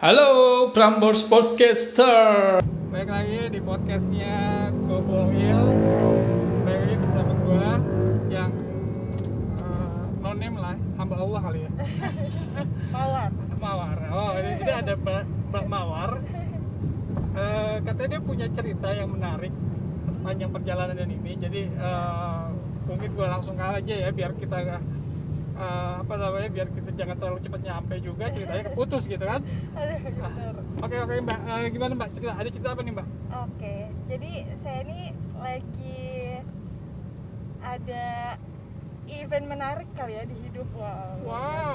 Halo 0.00 0.72
Prambors 0.72 1.28
Podcaster. 1.28 2.56
Baik 2.88 3.12
lagi 3.12 3.52
di 3.52 3.60
podcastnya 3.60 4.72
Goboil. 4.88 5.60
Baik 6.64 6.78
lagi 6.88 6.96
bersama 7.04 7.32
gue 7.36 7.68
yang 8.32 8.48
uh, 9.60 10.08
no 10.24 10.32
name 10.40 10.56
lah, 10.56 10.72
hamba 10.96 11.20
Allah 11.20 11.40
kali 11.44 11.68
ya. 11.68 11.72
Mawar. 12.96 13.28
Mawar. 13.60 13.96
Oh, 14.08 14.32
ini 14.40 14.50
jadi 14.64 14.72
ada 14.80 14.96
Mbak, 14.96 15.52
Mbak 15.52 15.64
Mawar. 15.68 16.10
Eh, 17.36 17.76
katanya 17.84 18.08
dia 18.16 18.22
punya 18.24 18.46
cerita 18.48 18.88
yang 18.96 19.12
menarik 19.12 19.52
sepanjang 20.08 20.48
perjalanan 20.48 20.96
ini. 20.96 21.36
Jadi 21.36 21.68
eh, 21.76 22.44
mungkin 22.88 23.08
gue 23.12 23.26
langsung 23.28 23.52
kalah 23.52 23.84
aja 23.84 24.08
ya 24.08 24.08
biar 24.16 24.32
kita 24.32 24.80
eh, 25.60 25.92
apa 26.00 26.14
namanya 26.16 26.48
biar 26.48 26.68
kita 26.72 26.90
jangan 26.96 27.16
terlalu 27.20 27.38
cepat 27.44 27.60
nyampe 27.60 27.94
juga 28.00 28.24
ceritanya 28.32 28.64
keputus 28.72 29.02
gitu 29.04 29.24
kan. 29.24 29.40
Aduh, 29.78 29.98
bener. 30.00 30.54
Oke 30.80 30.96
oke 30.96 31.14
Mbak, 31.20 31.38
Eh, 31.44 31.68
gimana 31.68 31.92
Mbak 31.94 32.08
cerita? 32.16 32.32
Ada 32.40 32.48
cerita 32.48 32.68
apa 32.72 32.80
nih 32.80 32.92
Mbak? 32.96 33.06
Oke, 33.44 33.76
jadi 34.08 34.30
saya 34.56 34.78
ini 34.88 35.00
lagi 35.36 36.00
ada 37.60 38.36
event 39.10 39.46
menarik 39.50 39.88
kali 39.98 40.16
ya 40.16 40.24
di 40.24 40.36
hidup. 40.48 40.68
Wow. 40.72 41.20
Wow, 41.26 41.72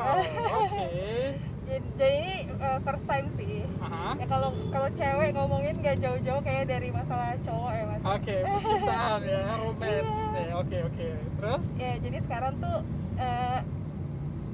oke. 0.66 0.88
Jadi, 1.66 1.81
jadi 1.97 2.13
ini 2.22 2.36
uh, 2.61 2.77
first 2.86 3.09
time 3.09 3.25
sih. 3.33 3.66
Aha. 3.81 4.13
Ya 4.22 4.25
kalau 4.30 4.53
kalau 4.70 4.86
cewek 4.94 5.33
ngomongin 5.33 5.73
gak 5.81 5.97
jauh-jauh 5.97 6.38
kayak 6.45 6.70
dari 6.70 6.94
masalah 6.94 7.33
cowok 7.41 7.72
ya 7.73 7.83
mas. 7.89 8.02
Oke, 8.05 8.36
percintaan 8.53 9.20
ya, 9.25 9.41
romance 9.58 10.13
Iya. 10.38 10.53
Oke 10.61 10.77
oke. 10.86 11.08
Terus? 11.41 11.63
Ya 11.81 11.97
jadi 11.97 12.17
sekarang 12.22 12.53
tuh 12.61 12.86
uh, 13.17 13.59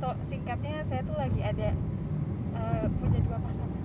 sto- 0.01 0.17
singkatnya 0.25 0.81
saya 0.83 1.01
tuh 1.03 1.13
lagi 1.13 1.39
ada 1.39 1.69
uh, 2.55 2.85
punya 2.97 3.19
dua 3.21 3.37
pasangan. 3.39 3.81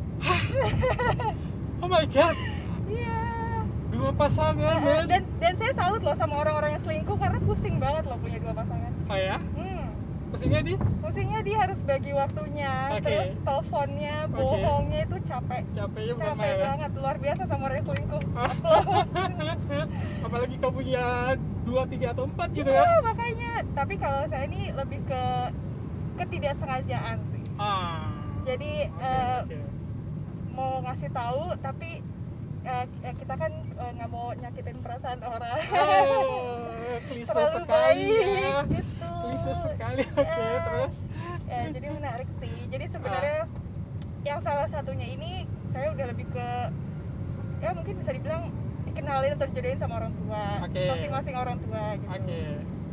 Oh 1.77 1.89
my 1.92 2.09
god, 2.09 2.37
Iya. 2.89 3.20
dua 3.86 4.11
pasangan 4.11 4.77
Uh, 4.78 5.05
dan 5.05 5.23
dan 5.36 5.53
saya 5.55 5.73
salut 5.73 6.00
loh 6.00 6.17
sama 6.17 6.41
orang-orang 6.41 6.73
yang 6.73 6.83
selingkuh 6.83 7.17
karena 7.17 7.36
pusing 7.39 7.77
banget 7.77 8.05
loh 8.05 8.17
punya 8.17 8.41
dua 8.41 8.55
pasangan. 8.55 8.92
Oh 9.06 9.14
ya, 9.14 9.36
Hmm, 9.53 9.92
pusingnya 10.27 10.61
di 10.62 10.73
pusingnya 10.98 11.41
dia 11.42 11.56
harus 11.61 11.78
bagi 11.83 12.11
waktunya, 12.11 12.73
Oke. 12.91 13.05
terus 13.05 13.30
teleponnya, 13.39 14.17
bohongnya 14.27 15.01
itu 15.05 15.17
capek, 15.23 15.62
capeknya 15.70 16.12
bukan 16.14 16.27
capek 16.27 16.41
main. 16.41 16.56
ya? 16.56 16.64
banget, 16.67 16.91
luar 16.97 17.17
biasa 17.19 17.42
sama 17.45 17.62
orang 17.62 17.77
yang 17.77 17.86
selingkuh. 17.86 18.23
Apalagi 20.27 20.55
kau 20.56 20.73
punya 20.73 21.05
dua, 21.62 21.83
tiga 21.84 22.06
atau 22.11 22.25
empat 22.25 22.48
gitu 22.53 22.67
Iya, 22.67 22.83
kan? 22.83 23.05
makanya. 23.05 23.53
Tapi 23.75 23.95
kalau 23.97 24.23
saya 24.27 24.45
ini 24.45 24.73
lebih 24.73 25.01
ke 25.05 25.23
ketidaksengajaan 26.17 27.19
sih. 27.28 27.45
Ah. 27.56 28.11
Jadi 28.42 28.89
Oke, 28.89 29.05
eh, 29.05 29.39
oke. 29.42 29.59
mau 30.50 30.81
ngasih 30.81 31.11
tahu, 31.11 31.55
tapi 31.58 32.00
eh, 32.64 32.84
kita 33.14 33.34
kan 33.34 33.53
nggak 33.77 34.08
mau 34.08 34.33
nyakitin 34.33 34.78
perasaan 34.81 35.20
orang. 35.20 35.58
Oh, 35.70 36.67
klise 37.08 37.28
Terlalu 37.28 37.58
sekali 37.61 37.69
baik 37.70 38.27
ya. 38.27 38.58
gitu. 38.70 39.11
Klise 39.23 39.53
sekali. 39.55 40.03
Oke, 40.06 40.25
Ya. 40.25 40.61
terus? 40.64 40.95
ya 41.47 41.62
jadi 41.70 41.89
menarik 41.95 42.27
sih 42.42 42.67
jadi 42.67 42.91
sebenarnya 42.91 43.47
yang 44.27 44.42
salah 44.42 44.67
satunya 44.67 45.06
ini 45.06 45.47
saya 45.70 45.95
udah 45.95 46.11
lebih 46.11 46.27
ke 46.34 46.48
ya 47.62 47.70
mungkin 47.70 48.03
bisa 48.03 48.11
dibilang 48.11 48.51
dikenalin 48.83 49.39
atau 49.39 49.47
dijodohin 49.47 49.78
sama 49.78 50.03
orang 50.03 50.11
tua 50.19 50.42
masing-masing 50.67 51.39
orang 51.39 51.58
tua 51.62 51.95
gitu 51.95 52.11
Oke. 52.19 52.42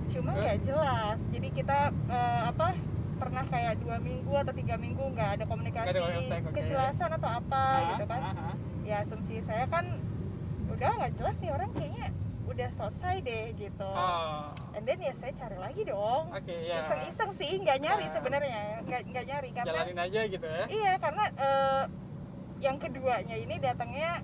cuma 0.05 0.31
nggak 0.37 0.57
jelas 0.61 1.17
jadi 1.33 1.47
kita 1.49 1.79
eh, 2.13 2.41
apa 2.45 2.77
pernah 3.23 3.43
kayak 3.45 3.73
dua 3.79 3.97
minggu 3.99 4.33
atau 4.33 4.51
tiga 4.53 4.75
minggu 4.75 5.03
nggak 5.09 5.29
ada 5.33 5.43
komunikasi 5.45 5.87
Nggak 5.87 5.95
ada 5.95 6.11
kontak, 6.13 6.41
oke. 6.41 6.53
kejelasan 6.53 7.09
atau 7.13 7.29
apa 7.31 7.63
Ah, 7.63 7.79
gitu 7.89 8.05
kan 8.05 8.21
ah, 8.21 8.35
ah. 8.45 8.55
ya 8.83 8.95
asumsi 8.99 9.39
saya 9.41 9.63
kan 9.65 9.85
udah 10.65 10.89
nggak 10.93 11.11
jelas 11.15 11.35
nih 11.37 11.49
orang 11.49 11.69
kayaknya 11.71 12.07
udah 12.43 12.69
selesai 12.69 13.15
deh 13.21 13.45
gitu 13.55 13.87
Oh, 13.89 14.51
and 14.73 14.83
then 14.83 14.99
ya 14.99 15.13
saya 15.13 15.31
cari 15.31 15.55
lagi 15.57 15.81
dong 15.83 16.23
Oke, 16.29 16.51
ya. 16.61 16.83
iseng-iseng 16.83 17.31
sih 17.31 17.51
nggak 17.57 17.79
nyari 17.79 18.03
Ah. 18.03 18.11
sebenarnya 18.11 18.59
nggak 18.83 19.01
nggak 19.07 19.25
nyari 19.25 19.49
karena 19.53 19.71
Jalanin 19.73 19.99
aja 20.01 20.21
gitu 20.25 20.43
ya. 20.45 20.63
iya 20.69 20.93
karena 20.97 21.23
eh, 21.33 21.83
yang 22.59 22.75
keduanya 22.77 23.35
ini 23.37 23.55
datangnya 23.57 24.19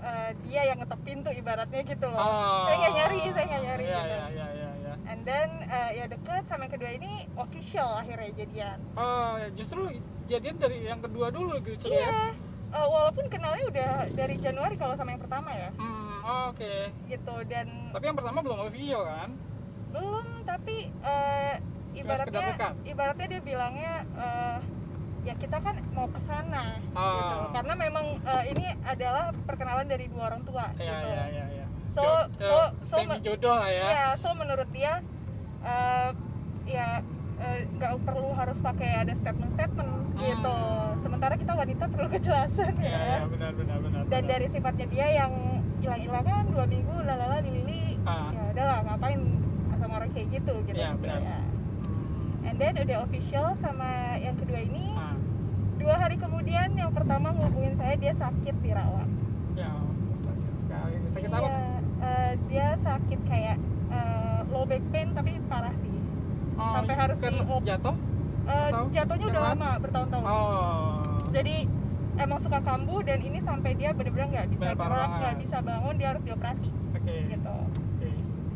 eh, 0.00 0.30
dia 0.42 0.62
yang 0.64 0.78
ngetok 0.78 1.00
pintu 1.02 1.28
ibaratnya 1.30 1.80
gitu 1.82 2.06
loh 2.06 2.16
Oh. 2.18 2.64
saya 2.64 2.76
nggak 2.78 2.94
nyari 2.94 3.16
saya 3.26 3.44
nggak 3.46 3.62
nyari 3.62 3.84
Iya, 3.84 3.92
gitu 3.94 4.08
iya, 4.08 4.24
iya, 4.30 4.46
iya, 4.50 4.63
then 5.24 5.48
eh, 5.64 5.90
ya 5.94 6.04
deket 6.06 6.44
sama 6.44 6.64
yang 6.64 6.74
kedua 6.74 6.90
ini 6.92 7.12
official 7.34 7.88
akhirnya 7.94 8.30
jadian 8.34 8.78
Oh, 8.94 9.36
justru 9.52 9.88
jadian 10.24 10.56
dari 10.56 10.84
yang 10.84 11.00
kedua 11.00 11.28
dulu 11.28 11.58
gitu 11.60 11.88
ya. 11.88 12.04
iya 12.04 12.24
Eh, 12.70 12.82
walaupun 12.82 13.30
kenalnya 13.30 13.64
udah 13.64 13.90
dari 14.10 14.34
Januari 14.36 14.74
kalau 14.74 14.92
sama 14.92 15.14
yang 15.14 15.22
pertama 15.22 15.46
ya 15.48 15.70
Hmm, 15.74 16.18
oh, 16.20 16.42
oke. 16.50 16.74
gitu 17.06 17.34
dan 17.46 17.70
Tapi 17.90 18.04
yang 18.04 18.16
pertama 18.16 18.38
belum 18.40 18.58
official 18.62 19.02
kan? 19.04 19.30
belum 19.90 20.26
tapi 20.42 20.90
sekedar 21.94 22.42
ibaratnya 22.42 22.70
ibaratnya 22.84 23.26
dia 23.28 23.40
bilangnya 23.40 23.94
eh, 24.18 24.58
ya 25.22 25.34
kita 25.34 25.56
kan 25.56 25.78
mau 25.90 26.04
ke 26.04 26.18
sana 26.18 26.82
Ah. 26.92 27.14
gitu 27.16 27.36
karena 27.54 27.74
memang 27.78 28.06
eh, 28.18 28.44
ini 28.50 28.66
adalah 28.82 29.30
perkenalan 29.46 29.86
dari 29.86 30.10
dua 30.10 30.28
orang 30.28 30.42
tua 30.42 30.66
Iya, 30.74 30.82
gitu 30.82 31.06
iya, 31.06 31.24
iya, 31.30 31.44
So- 31.94 32.26
so- 32.36 32.42
eh, 32.42 32.68
so- 32.82 32.98
semi 32.98 33.16
jodoh 33.20 33.54
lah 33.54 33.70
ya. 33.70 33.86
ya 33.88 34.08
so 34.16 34.34
menurut 34.34 34.66
dia 34.68 34.98
eh, 35.62 36.10
ya 36.66 36.88
eh, 37.36 37.58
nggak 37.72 38.02
perlu 38.02 38.30
harus 38.32 38.58
pakai 38.58 39.00
ada 39.00 39.12
statement-statement 39.12 39.90
gitu 40.16 40.58
sementara 40.98 41.34
kita 41.34 41.52
wanita 41.52 41.84
perlu 41.86 42.06
kejelasan 42.08 42.72
Iya, 42.76 42.88
ya 42.88 42.98
iya, 42.98 43.26
benar, 43.26 43.52
benar, 43.52 43.78
benar. 43.78 44.02
dan 44.04 44.22
benar. 44.22 44.30
dari 44.30 44.46
sifatnya 44.48 44.86
dia 44.86 45.06
yang 45.14 45.32
hilang-hilangan 45.78 46.44
dua 46.48 46.64
minggu 46.64 46.94
lalala 47.00 47.38
lili 47.40 47.98
Ah. 48.02 48.30
ya 48.30 48.42
udahlah 48.50 48.78
ngapain 48.84 49.20
sama 49.74 49.92
orang 49.96 50.10
kayak 50.10 50.28
gitu 50.32 50.54
gitu 50.64 50.74
gitu 50.74 50.98
benar. 51.00 51.20
ya 51.20 51.40
Hmm, 51.84 52.46
and 52.46 52.56
then 52.56 52.74
udah 52.74 52.98
official 53.02 53.52
sama 53.54 53.88
yang 54.16 54.34
kedua 54.34 54.60
ini 54.60 54.92
ah. 54.92 55.16
dua 55.76 55.94
hari 55.96 56.16
kemudian 56.16 56.72
yang 56.72 56.90
pertama 56.90 57.30
ngubungin 57.30 57.74
saya 57.74 57.94
dia 57.94 58.14
sakit 58.14 58.54
dirawat 58.60 59.08
Ya, 59.54 59.70
kasihan 60.24 60.56
sekali. 60.56 60.94
Sakit 61.06 61.28
iya, 61.28 61.38
apa? 61.38 61.73
Eh, 62.14 62.32
dia 62.46 62.78
sakit 62.78 63.20
kayak 63.24 63.56
eh, 63.90 64.40
low 64.48 64.64
back 64.64 64.82
pain 64.88 65.10
tapi 65.12 65.42
parah 65.44 65.74
sih 65.74 65.90
Oh, 66.54 66.70
sampai 66.72 66.94
harus 66.94 67.18
kan 67.18 67.34
di-op. 67.34 67.62
jatuh? 67.66 67.96
Atau 68.46 68.86
jatuhnya 68.88 69.26
udah 69.26 69.42
lama 69.50 69.70
bertahun-tahun 69.82 70.22
Oh. 70.22 71.02
jadi 71.28 71.66
emang 72.14 72.38
suka 72.38 72.62
kambuh 72.62 73.02
dan 73.02 73.18
ini 73.18 73.42
sampai 73.42 73.74
dia 73.74 73.90
bener-bener 73.90 74.30
nggak 74.30 74.48
bisa 74.48 74.70
Bener, 74.70 74.78
gerak 74.78 75.10
nggak 75.18 75.36
bisa 75.42 75.56
bangun 75.60 75.94
dia 75.98 76.08
harus 76.08 76.22
dioperasi 76.22 76.70
Oke. 76.94 77.14
gitu. 77.26 77.56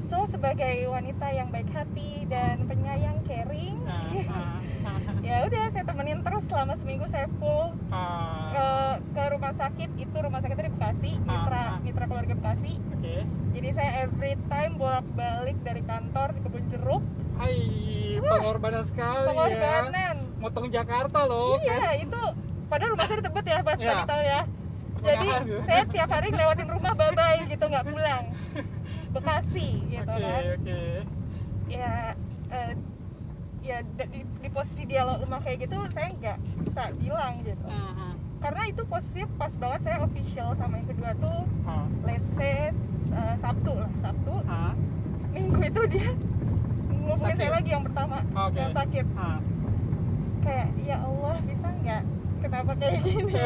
So 0.08 0.24
sebagai 0.24 0.88
wanita 0.88 1.28
yang 1.28 1.48
baik 1.48 1.68
hati 1.68 2.24
dan 2.26 2.64
penyayang 2.64 3.20
caring 3.22 3.76
Ah, 3.84 4.00
ah, 4.32 4.56
ya 5.26 5.44
udah 5.44 5.68
saya 5.68 5.84
temenin 5.84 6.20
terus 6.20 6.48
selama 6.48 6.74
seminggu 6.74 7.04
saya 7.06 7.28
full 7.36 7.76
ah. 7.88 8.48
ke, 8.50 8.68
ke 9.12 9.22
rumah 9.28 9.52
sakit 9.52 9.90
itu 9.96 10.16
rumah 10.16 10.40
sakitnya 10.40 10.66
di 10.66 10.74
Bekasi 10.74 11.12
mitra 11.20 11.64
mitra 11.80 12.04
keluarga 12.04 12.34
Bekasi 12.34 12.80
Oke. 12.90 13.16
jadi 13.52 13.68
saya 13.70 13.90
every 14.02 14.40
time 14.48 14.76
bolak-balik 14.76 15.60
dari 15.60 15.84
kantor 15.84 16.32
di 16.32 16.40
kebun 16.40 16.64
jeruk 16.68 17.02
Hai, 17.38 17.54
pengorbanan 18.18 18.82
sekali 18.82 19.22
ya. 19.22 19.30
pengorbanan 19.30 20.16
Motong 20.38 20.66
Jakarta 20.68 21.22
loh. 21.22 21.54
kan? 21.54 21.68
iya 21.68 22.00
itu 22.00 22.20
padahal 22.66 22.90
rumah 22.92 23.06
saya 23.06 23.20
di 23.20 23.24
Tebet 23.28 23.46
ya 23.46 23.58
pas 23.60 23.76
tadi 23.76 24.02
tahu 24.04 24.22
ya 24.22 24.40
jadi 25.00 25.26
gitu. 25.42 25.56
saya 25.64 25.82
tiap 25.86 26.08
hari 26.08 26.28
ngelewatin 26.28 26.68
rumah 26.68 26.92
bye 26.92 27.10
gitu 27.44 27.64
nggak 27.64 27.86
pulang 27.86 28.24
Bekasi 29.08 29.68
gitu 29.88 30.04
Oke, 30.04 30.20
kan 30.20 30.42
oke. 30.54 30.82
ya 31.66 31.92
eh, 32.48 32.72
ya 33.60 33.78
di, 33.84 34.04
di 34.22 34.48
posisi 34.48 34.82
dia 34.84 35.04
lemah 35.04 35.40
kayak 35.40 35.64
gitu 35.64 35.76
saya 35.90 36.08
nggak 36.14 36.36
bisa 36.62 36.82
bilang 36.96 37.40
gitu 37.42 37.68
Mhm. 37.68 38.12
karena 38.38 38.62
itu 38.66 38.82
posisinya 38.84 39.26
pas 39.34 39.52
banget 39.52 39.80
saya 39.82 39.98
official 40.00 40.48
sama 40.54 40.78
yang 40.78 40.88
kedua 40.88 41.10
tuh 41.16 41.38
Ah, 41.64 41.84
let's 42.02 42.30
say 42.32 42.70
eh, 43.10 43.34
Sabtu 43.36 43.72
lah 43.74 43.90
Sabtu 43.98 44.34
ah, 44.46 44.72
minggu 45.28 45.58
itu 45.60 45.82
dia 45.90 46.08
ngubungin 46.88 47.18
Sakit? 47.18 47.38
saya 47.38 47.50
lagi 47.52 47.70
yang 47.70 47.84
pertama 47.84 48.16
Oke. 48.38 48.56
yang 48.56 48.72
sakit 48.72 49.06
ah. 49.14 49.38
kayak 50.38 50.68
ya 50.80 50.96
Allah 51.00 51.34
bisa 51.42 51.57
kenapa 52.48 52.72
kayak 52.74 52.92
gini 52.98 53.22
gitu 53.28 53.38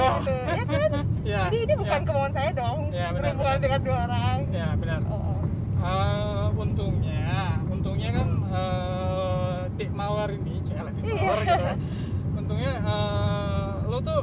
ya 0.48 0.64
kan 0.64 0.90
Ya, 1.22 1.46
jadi 1.46 1.58
ini 1.60 1.74
bukan 1.76 2.00
ya. 2.00 2.04
kemauan 2.04 2.32
saya 2.32 2.50
dong 2.52 2.78
Ya, 2.90 3.06
benar, 3.08 3.14
berhubungan 3.30 3.46
benar. 3.52 3.62
dengan 3.62 3.80
dua 3.80 3.98
orang 4.04 4.38
Ya, 4.50 4.68
benar. 4.74 5.00
oh, 5.06 5.38
Eh, 5.82 6.46
untungnya, 6.56 7.34
untungnya 7.66 8.10
kan 8.12 8.28
eh, 8.48 9.60
Dik 9.72 9.90
Mawar 9.92 10.30
ini, 10.30 10.62
cila 10.62 10.90
Dik 10.90 11.02
Iya. 11.02 11.14
Mawar 11.20 11.38
gitu 11.40 11.64
ya. 11.64 11.74
Untungnya 12.38 12.72
eh, 12.76 13.70
lo 13.84 13.98
tuh 14.00 14.22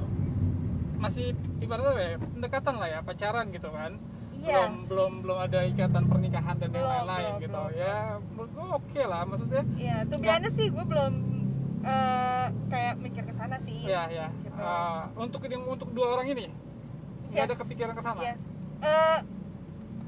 masih 0.98 1.32
ibaratnya 1.58 1.90
apa 1.90 2.02
ya, 2.02 2.12
pendekatan 2.18 2.76
lah 2.76 2.88
ya, 2.90 3.00
pacaran 3.02 3.46
gitu 3.50 3.70
kan. 3.70 3.92
iya 4.34 4.56
Belum 4.68 4.72
belum 4.88 5.12
belum 5.20 5.38
ada 5.42 5.60
ikatan 5.66 6.04
pernikahan 6.06 6.56
dan 6.58 6.70
yang 6.70 6.84
lain-lain 6.86 7.32
gitu. 7.38 7.52
belum. 7.54 7.70
Ya, 7.78 7.96
menurut 8.26 8.52
gue 8.54 8.68
oke 8.74 9.02
lah 9.06 9.22
maksudnya. 9.26 9.64
ya 9.78 9.96
tuh 10.06 10.18
biasanya 10.18 10.50
sih 10.50 10.68
gue 10.68 10.86
belum 10.86 11.14
eh, 11.82 12.46
kayak 12.66 12.94
mikir 12.98 13.24
ke 13.24 13.34
sana 13.34 13.56
sih 13.60 13.84
ya 13.86 14.08
ya 14.08 14.28
Gitu. 14.38 14.49
Eh, 14.60 15.02
untuk 15.16 15.40
yang 15.46 15.64
untuk 15.64 15.90
dua 15.90 16.14
orang 16.14 16.28
ini 16.30 16.46
nggak 17.30 17.44
ada 17.44 17.54
Yes. 17.54 17.62
kepikiran 17.62 17.94
ke 17.94 18.02
sana 18.02 18.20
Yes. 18.20 18.42
Eh, 18.80 19.18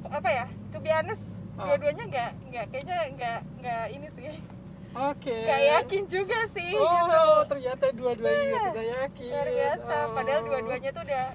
apa 0.08 0.30
ya? 0.30 0.46
To 0.72 0.78
be 0.78 0.90
honest, 0.90 1.24
Ah. 1.54 1.64
dua-duanya 1.66 2.04
nggak 2.06 2.30
nggak 2.48 2.66
kayaknya 2.70 2.98
nggak 3.12 3.38
nggak 3.58 3.84
ini 3.92 4.08
sih. 4.12 4.28
oke 4.92 5.38
Nggak 5.38 5.62
yakin 5.72 6.04
juga 6.06 6.40
sih 6.50 6.72
oh 6.74 6.84
gitu. 6.84 7.24
ternyata 7.48 7.86
dua-duanya 7.92 8.44
Iya. 8.44 8.62
tidak 8.66 8.88
yakin 8.92 9.32
Luar 9.32 9.48
biasa. 9.50 9.96
Oh. 9.96 10.08
Padahal 10.12 10.42
dua-duanya 10.44 10.90
tuh 10.92 11.04
udah 11.06 11.28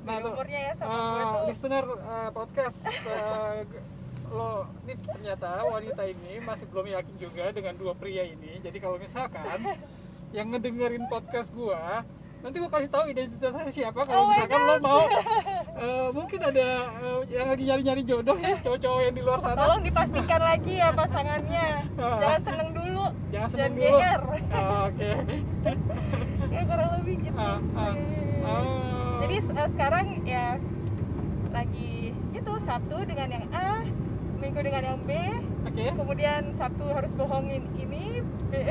Nah, 0.00 0.16
tuh, 0.18 0.32
umurnya 0.32 0.60
ya 0.62 0.72
sama 0.72 0.88
eh, 0.88 1.02
gue 1.04 1.24
tuh. 1.26 1.42
listener 1.46 1.84
eh, 1.84 2.30
podcast 2.30 2.78
g- 3.66 3.84
lo 4.28 4.52
ini 4.82 4.94
ternyata 5.02 5.48
wanita 5.66 6.02
ini 6.06 6.32
masih 6.40 6.64
belum 6.66 6.86
yakin 6.86 7.14
juga 7.16 7.44
dengan 7.48 7.74
dua 7.74 7.92
pria 7.92 8.22
ini 8.22 8.56
jadi 8.58 8.76
kalau 8.76 8.96
misalkan 8.96 9.58
yang 10.36 10.48
ngedengerin 10.48 11.04
podcast 11.06 11.48
gua 11.50 12.04
nanti 12.38 12.56
gua 12.62 12.70
kasih 12.70 12.90
tahu 12.90 13.04
identitasnya 13.10 13.66
siapa 13.66 14.00
kalau 14.06 14.22
Oh 14.22 14.26
misalkan 14.30 14.60
lo 14.62 14.74
mau 14.78 15.02
eh, 15.82 16.08
mungkin 16.14 16.38
ada 16.38 16.66
eh, 16.86 17.20
yang 17.34 17.50
lagi 17.50 17.64
nyari-nyari 17.66 18.02
jodoh 18.06 18.38
ya 18.38 18.54
cowok-cowok 18.62 19.00
yang 19.02 19.14
di 19.18 19.22
luar 19.26 19.38
sana 19.42 19.58
Tolong 19.58 19.82
dipastikan 19.82 20.40
lagi 20.42 20.72
ya 20.78 20.88
pasangannya. 20.94 21.66
Ah. 21.98 22.18
Jangan 22.22 22.40
seneng 22.46 22.70
dulu. 22.74 23.04
jangan 23.34 23.48
seneng 23.50 23.72
Jangan 23.74 23.74
dulu 23.74 23.98
GR. 23.98 24.22
Ah, 24.54 24.80
oke 24.86 25.10
Ya 26.54 26.60
kurang 26.64 26.90
lebih 27.02 27.14
gitu 27.26 27.38
ah. 27.38 27.58
sih. 27.58 28.02
Oh. 28.46 29.14
Jadi 29.26 29.36
eh, 29.42 29.68
sekarang 29.74 30.06
ya 30.22 30.46
lagi 31.50 32.14
gitu 32.30 32.52
Sabtu 32.62 32.96
dengan 33.02 33.28
yang 33.34 33.46
A, 33.50 33.82
Minggu 34.38 34.62
dengan 34.62 34.94
yang 34.94 34.98
B, 35.02 35.10
oke 35.66 35.84
kemudian 35.98 36.54
Sabtu 36.54 36.86
harus 36.94 37.10
bohongin 37.18 37.66
ini 37.74 38.22
B. 38.22 38.52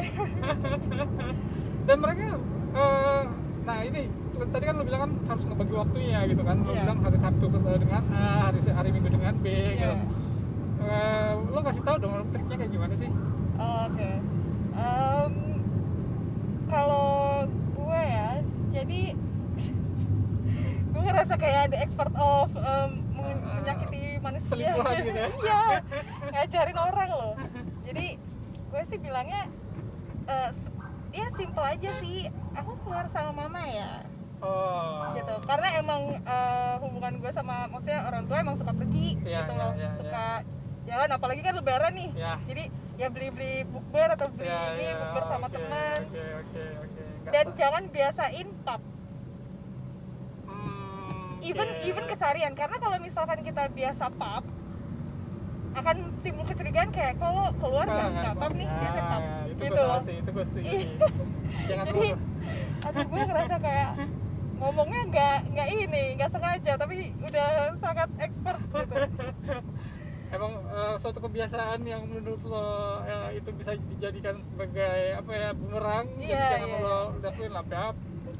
dan 1.87 1.97
mereka 1.99 2.39
eh, 2.71 3.23
nah 3.67 3.83
ini 3.83 4.07
tadi 4.47 4.63
kan 4.63 4.73
lo 4.73 4.83
bilang 4.83 5.01
kan 5.03 5.11
harus 5.27 5.43
ngebagi 5.43 5.73
waktunya 5.75 6.19
gitu 6.25 6.39
kan 6.41 6.57
lo 6.57 6.71
Iya. 6.71 6.83
bilang 6.87 6.99
hari 7.03 7.17
Sabtu 7.17 7.45
ketemu 7.45 7.77
dengan 7.77 8.03
A 8.09 8.23
hari 8.47 8.59
hari 8.63 8.89
Minggu 8.89 9.09
dengan 9.11 9.35
B 9.37 9.47
gitu 9.75 9.91
Iya. 9.91 9.91
Eh, 10.79 11.31
lo 11.51 11.59
kasih 11.59 11.83
tahu 11.83 11.97
dong 11.99 12.31
triknya 12.31 12.55
kayak 12.55 12.71
gimana 12.71 12.93
sih 12.95 13.11
Oke. 13.57 14.11
Em, 14.71 15.33
kalau 16.67 17.09
gue 17.73 18.01
ya, 18.05 18.29
jadi 18.69 19.01
gue 20.93 21.01
ngerasa 21.01 21.33
kayak 21.35 21.59
ada 21.67 21.77
expert 21.79 22.13
of 22.13 22.53
Ah, 22.53 22.85
menyakiti 23.17 24.21
manusia. 24.21 24.47
selingkuhan 24.47 24.93
gitu 25.01 25.09
ya? 25.11 25.27
Iya, 25.41 25.61
ngajarin 26.29 26.77
orang 26.77 27.09
loh. 27.11 27.33
Jadi 27.81 28.05
gue 28.69 28.81
sih 28.85 28.97
bilangnya, 28.97 29.49
eh, 30.25 30.49
s- 30.53 30.69
ya 31.09 31.27
simple 31.33 31.65
aja 31.65 31.89
sih. 31.97 32.29
Aku 32.57 32.71
keluar 32.79 33.05
sama 33.07 33.31
mama 33.37 33.61
ya, 33.65 34.01
oh. 34.39 35.13
Gitu. 35.13 35.33
Karena 35.43 35.67
emang 35.77 36.01
eh, 36.17 36.73
hubungan 36.79 37.13
gue 37.17 37.31
sama, 37.31 37.65
maksudnya 37.67 38.01
orang 38.03 38.25
tua 38.25 38.37
emang 38.39 38.55
suka 38.55 38.71
pergi, 38.71 39.13
Iya, 39.19 39.45
gitu 39.45 39.53
iya, 39.53 39.61
loh, 39.61 39.71
iya, 39.73 39.89
suka 39.93 40.25
jalan. 40.83 41.09
Apalagi 41.11 41.41
kan 41.41 41.53
lebaran 41.53 41.93
nih. 41.93 42.09
Ya 42.13 42.33
jadi 42.43 42.63
ya 42.97 43.07
beli-beli 43.07 43.61
bukber 43.63 44.09
atau 44.11 44.25
beli 44.31 44.47
ya, 44.47 44.73
ini 44.73 44.85
ya, 44.87 44.93
bukber 44.97 45.23
sama 45.27 45.45
oke, 45.45 45.53
teman. 45.53 45.99
oke 46.01 46.23
oke 46.41 46.63
oke. 46.79 47.03
Nggak 47.21 47.31
dan 47.31 47.45
jangan 47.53 47.83
biasain 47.87 48.47
pub 48.59 48.81
Hmm, 50.47 51.37
even 51.43 51.67
oke. 51.69 51.83
even 51.83 52.05
kesarian 52.07 52.53
karena 52.53 52.77
kalau 52.77 52.97
misalkan 52.97 53.39
kita 53.41 53.69
biasa 53.69 54.09
pub 54.11 54.43
akan 55.75 55.95
timbul 56.19 56.41
kecurigaan 56.43 56.89
kayak 56.89 57.13
kalau 57.15 57.53
keluar 57.55 57.85
nggak 57.85 58.01
Ah, 58.01 58.13
nggak 58.17 58.35
pub 58.35 58.51
nih? 58.55 58.65
ya, 58.65 58.73
biasa 58.79 59.01
pub 59.03 59.21
itu 59.47 59.61
gitu 59.61 59.81
loh. 59.83 59.99
sih 60.01 60.15
itu 60.15 60.29
gue 60.31 60.45
setuju 60.47 60.65
Iya. 60.67 60.87
jangan 61.69 61.85
jadi 61.85 62.07
aduh 62.87 63.05
gue 63.05 63.21
ngerasa 63.21 63.55
kayak 63.57 63.89
ngomongnya 64.57 65.01
nggak 65.05 65.37
nggak 65.49 65.67
ini 65.69 66.03
nggak 66.15 66.29
sengaja 66.29 66.73
tapi 66.75 66.95
udah 67.21 67.47
sangat 67.77 68.09
expert 68.17 68.59
gitu 68.65 68.95
Emang 70.27 70.51
eh, 70.59 70.95
suatu 70.97 71.19
kebiasaan 71.21 71.79
yang 71.81 72.03
menurut 72.03 72.43
lo 72.43 72.67
eh, 73.01 73.39
itu 73.39 73.47
bisa 73.53 73.71
dijadikan 73.77 74.43
sebagai 74.45 75.15
apa 75.15 75.31
ya 75.31 75.49
bumerang 75.51 76.03
jadi 76.13 76.27
Iya, 76.27 76.47
jangan 76.51 76.67
iya. 76.69 76.79
lo 76.83 76.99
lakuin 77.17 77.51
lah 77.53 77.63
pap, 77.63 77.95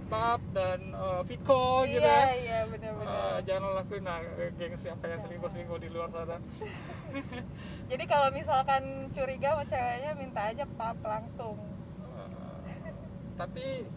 pap 0.05 0.41
dan 0.51 0.79
eh, 0.83 1.21
Viko 1.23 1.87
gitu 1.87 2.03
iya 2.03 2.11
ya. 2.27 2.35
iya 2.35 2.59
benar-benar 2.65 3.07
Eh, 3.07 3.37
jangan 3.41 3.61
lo 3.61 3.71
lakuin 3.73 4.03
lah 4.03 4.19
eh, 4.19 4.51
geng 4.53 4.75
siapa 4.75 5.03
yang 5.05 5.19
selingkuh 5.21 5.47
selingkuh 5.47 5.79
di 5.79 5.87
luar 5.87 6.11
sana. 6.11 6.35
jadi 7.89 8.03
kalau 8.03 8.27
misalkan 8.31 8.83
curiga 9.09 9.55
sama 9.55 9.63
ceweknya 9.63 10.11
minta 10.13 10.41
aja 10.43 10.67
pub 10.67 10.97
langsung 11.01 11.55
Eh, 12.17 12.91
tapi 13.39 13.87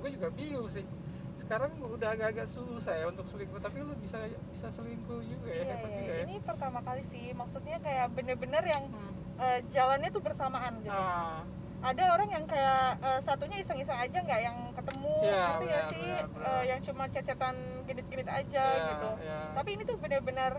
gue 0.00 0.10
juga 0.10 0.28
bingung 0.30 0.66
sih. 0.66 0.84
Sekarang 1.32 1.72
udah 1.78 2.08
agak-agak 2.10 2.44
susah 2.44 2.94
ya 2.94 3.06
untuk 3.06 3.24
selingkuh, 3.24 3.58
tapi 3.58 3.80
lo 3.80 3.94
bisa 3.94 4.18
bisa 4.46 4.68
selingkuh 4.68 5.20
juga 5.22 5.48
ya, 5.48 5.56
iya 5.58 5.64
hebat 5.70 5.88
iya 5.88 5.96
juga 5.96 6.12
ya. 6.12 6.22
ini 6.22 6.34
pertama 6.38 6.78
kali 6.80 7.02
sih 7.02 7.32
maksudnya 7.32 7.76
kayak 7.78 8.06
bener-bener 8.10 8.60
yang 8.62 8.84
Hmm. 8.86 9.12
eh, 9.38 9.60
jalannya 9.68 10.10
tuh 10.10 10.20
bersamaan 10.20 10.72
gitu 10.78 10.92
Ah, 10.92 11.40
ada 11.80 12.02
orang 12.12 12.28
yang 12.28 12.44
kayak 12.44 13.00
eh, 13.00 13.20
satunya 13.20 13.56
iseng-iseng 13.56 13.96
aja 13.96 14.18
nggak 14.20 14.40
yang 14.42 14.56
ketemu 14.70 15.14
Iya, 15.18 15.32
ngerti 15.32 15.64
nggak 15.64 15.84
benar, 15.88 16.24
sih. 16.28 16.44
Eh, 16.44 16.62
yang 16.66 16.80
cuma 16.82 17.04
cecetan 17.08 17.56
genit-genit 17.82 18.28
aja 18.28 18.64
ya, 18.66 18.84
gitu 18.86 19.08
ya. 19.22 19.40
tapi 19.54 19.68
ini 19.70 19.82
tuh 19.82 19.96
bener-bener 19.96 20.52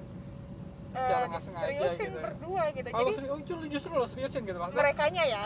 Secara 0.91 1.23
sengaja 1.31 1.61
seriusin 1.63 2.03
gitu 2.03 2.17
ya. 2.17 2.23
berdua 2.25 2.63
gitu 2.73 2.87
Kalau 2.89 2.99
jadi 2.99 3.11
seri- 3.13 3.31
oh, 3.31 3.39
justru, 3.69 3.91
lo 3.93 4.05
seriusin 4.05 4.41
gitu 4.43 4.57
maksudnya. 4.57 4.81
merekanya 4.81 5.23
ya 5.23 5.43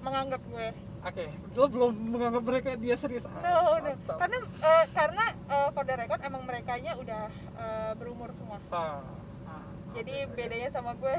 menganggap 0.00 0.40
gue 0.44 0.68
Oke, 1.04 1.28
lo 1.52 1.68
belum 1.68 1.92
menganggap 2.08 2.42
mereka 2.42 2.70
dia 2.74 2.96
serius. 2.96 3.28
No, 3.28 3.36
no. 3.36 3.76
mantap. 3.78 4.16
karena 4.16 4.38
eh, 4.40 4.84
karena 4.90 5.24
eh, 5.46 5.68
for 5.70 5.84
the 5.84 5.94
record 5.94 6.20
emang 6.22 6.42
merekanya 6.42 6.96
udah 6.96 7.28
eh, 7.54 7.92
berumur 7.94 8.32
semua 8.32 8.56
Ah, 8.70 9.04
ah, 9.44 9.68
jadi 9.92 10.24
oke. 10.24 10.32
bedanya 10.32 10.72
sama 10.72 10.96
gue 10.96 11.16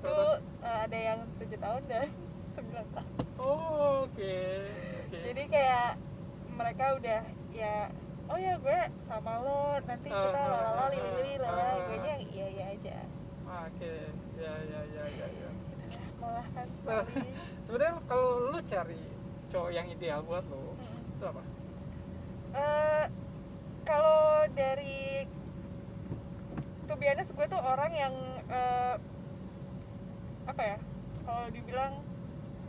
tuh 0.00 0.30
eh, 0.62 0.78
ada 0.86 0.94
yang 0.96 1.18
tujuh 1.36 1.58
tahun 1.58 1.82
dan 1.84 2.06
9 2.54 2.94
tahun 2.94 3.10
Oh, 3.36 4.06
oke. 4.06 4.36
oke. 5.02 5.18
jadi 5.18 5.42
kayak 5.48 5.90
mereka 6.50 6.84
udah 6.94 7.20
ya 7.50 7.90
oh 8.26 8.38
ya 8.38 8.54
gue 8.56 8.78
sama 9.02 9.42
lo 9.42 9.74
nanti 9.82 10.06
kita 10.06 10.38
Ah, 10.38 10.46
lalala 10.46 10.82
ah, 10.82 10.88
lili 10.88 11.10
lili 11.18 11.34
ah. 11.42 11.82
gue 11.82 11.98
nya 11.98 12.14
iya 12.22 12.46
iya 12.48 12.64
aja 12.70 12.96
Oke, 13.66 14.06
ya 14.38 14.54
ya 14.62 14.80
ya 14.86 15.04
ya 15.10 15.26
ya. 15.26 15.50
malah 16.22 16.46
kan 16.54 16.62
Se- 16.62 16.86
sekali. 16.86 17.34
Sebenarnya 17.70 18.02
kalau 18.02 18.50
lo 18.50 18.58
cari 18.66 18.98
cowok 19.46 19.70
yang 19.70 19.86
ideal 19.86 20.26
buat 20.26 20.42
lo, 20.50 20.74
Hmm. 20.74 21.06
itu 21.06 21.22
apa? 21.22 21.42
Eh, 22.50 23.04
kalau 23.86 24.22
dari 24.50 25.22
tuh 26.82 26.98
biasanya 26.98 27.30
gue 27.30 27.46
tuh 27.46 27.62
orang 27.62 27.92
yang 27.94 28.14
eh, 28.50 28.98
apa 30.42 30.62
ya 30.66 30.78
kalau 31.22 31.46
dibilang 31.46 31.94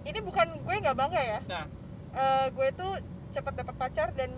ini 0.06 0.22
bukan 0.22 0.62
gue 0.62 0.76
nggak 0.78 0.94
bangga 0.94 1.22
ya 1.28 1.40
Nah, 1.50 1.66
Eh, 2.12 2.46
gue 2.54 2.70
tuh 2.70 2.94
cepat 3.34 3.58
dapat 3.58 3.74
pacar 3.74 4.14
dan 4.14 4.30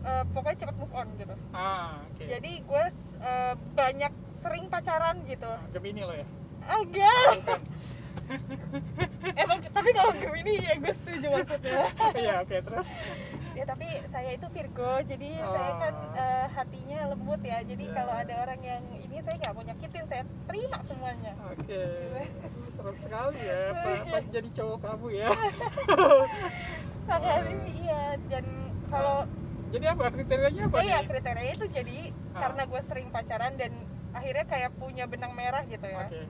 eh, 0.00 0.24
pokoknya 0.32 0.56
cepat 0.56 0.76
move 0.80 0.94
on 0.96 1.04
gitu 1.20 1.36
ah, 1.52 2.00
oke. 2.08 2.24
jadi 2.24 2.52
gue 2.64 2.84
eh, 3.20 3.54
banyak 3.76 4.12
sering 4.32 4.72
pacaran 4.72 5.20
gitu 5.28 5.44
Ah, 5.44 5.60
Gemini 5.68 6.00
lo 6.00 6.16
ya? 6.16 6.24
Agak 6.62 7.36
emang 9.36 9.58
tapi 9.66 9.90
kalau 9.90 10.12
Gemini 10.14 10.54
ya 10.56 10.74
gue 10.76 10.94
setuju 10.94 11.26
maksudnya 11.32 11.82
Iya, 12.14 12.34
oke. 12.40 12.56
Terus? 12.62 12.88
ya 13.50 13.66
tapi 13.66 13.82
saya 14.06 14.30
itu 14.30 14.46
Virgo 14.48 15.02
jadi 15.02 15.30
Oh. 15.40 15.50
saya 15.50 15.72
kan 15.76 15.94
eh, 16.14 16.46
hatinya 16.48 16.98
lembut 17.08 17.40
ya 17.42 17.58
jadi 17.60 17.84
Ya. 17.84 17.92
kalau 17.92 18.14
ada 18.14 18.34
orang 18.40 18.60
yang 18.62 18.82
ini 18.94 19.18
saya 19.18 19.34
nggak 19.36 19.52
mau 19.52 19.64
nyakitin 19.64 20.04
saya 20.06 20.22
terima 20.46 20.78
semuanya 20.80 21.34
Oke. 21.48 21.82
Aduh, 22.40 22.66
Serem 22.68 22.94
sekali 22.94 23.40
ya. 23.40 23.60
Apa, 23.74 23.90
apa 24.06 24.18
jadi 24.28 24.48
cowok 24.52 24.78
kamu 24.80 25.06
ya? 25.12 25.28
sangat 27.08 27.42
ini 27.48 27.70
iya 27.82 28.02
dan 28.24 28.44
kalau 28.86 29.26
Jadi 29.70 29.86
apa 29.86 30.02
kriterianya 30.08 30.66
apa 30.66 30.78
iya 30.80 30.98
nih? 30.98 31.06
kriterianya 31.08 31.54
itu 31.56 31.66
jadi 31.68 31.98
Ah. 32.30 32.46
karena 32.46 32.62
gue 32.64 32.80
sering 32.80 33.08
pacaran 33.08 33.54
dan 33.54 33.74
akhirnya 34.12 34.42
kayak 34.44 34.70
punya 34.72 35.06
benang 35.06 35.34
merah 35.34 35.62
gitu 35.64 35.82
ya 35.82 36.06
Oke. 36.06 36.22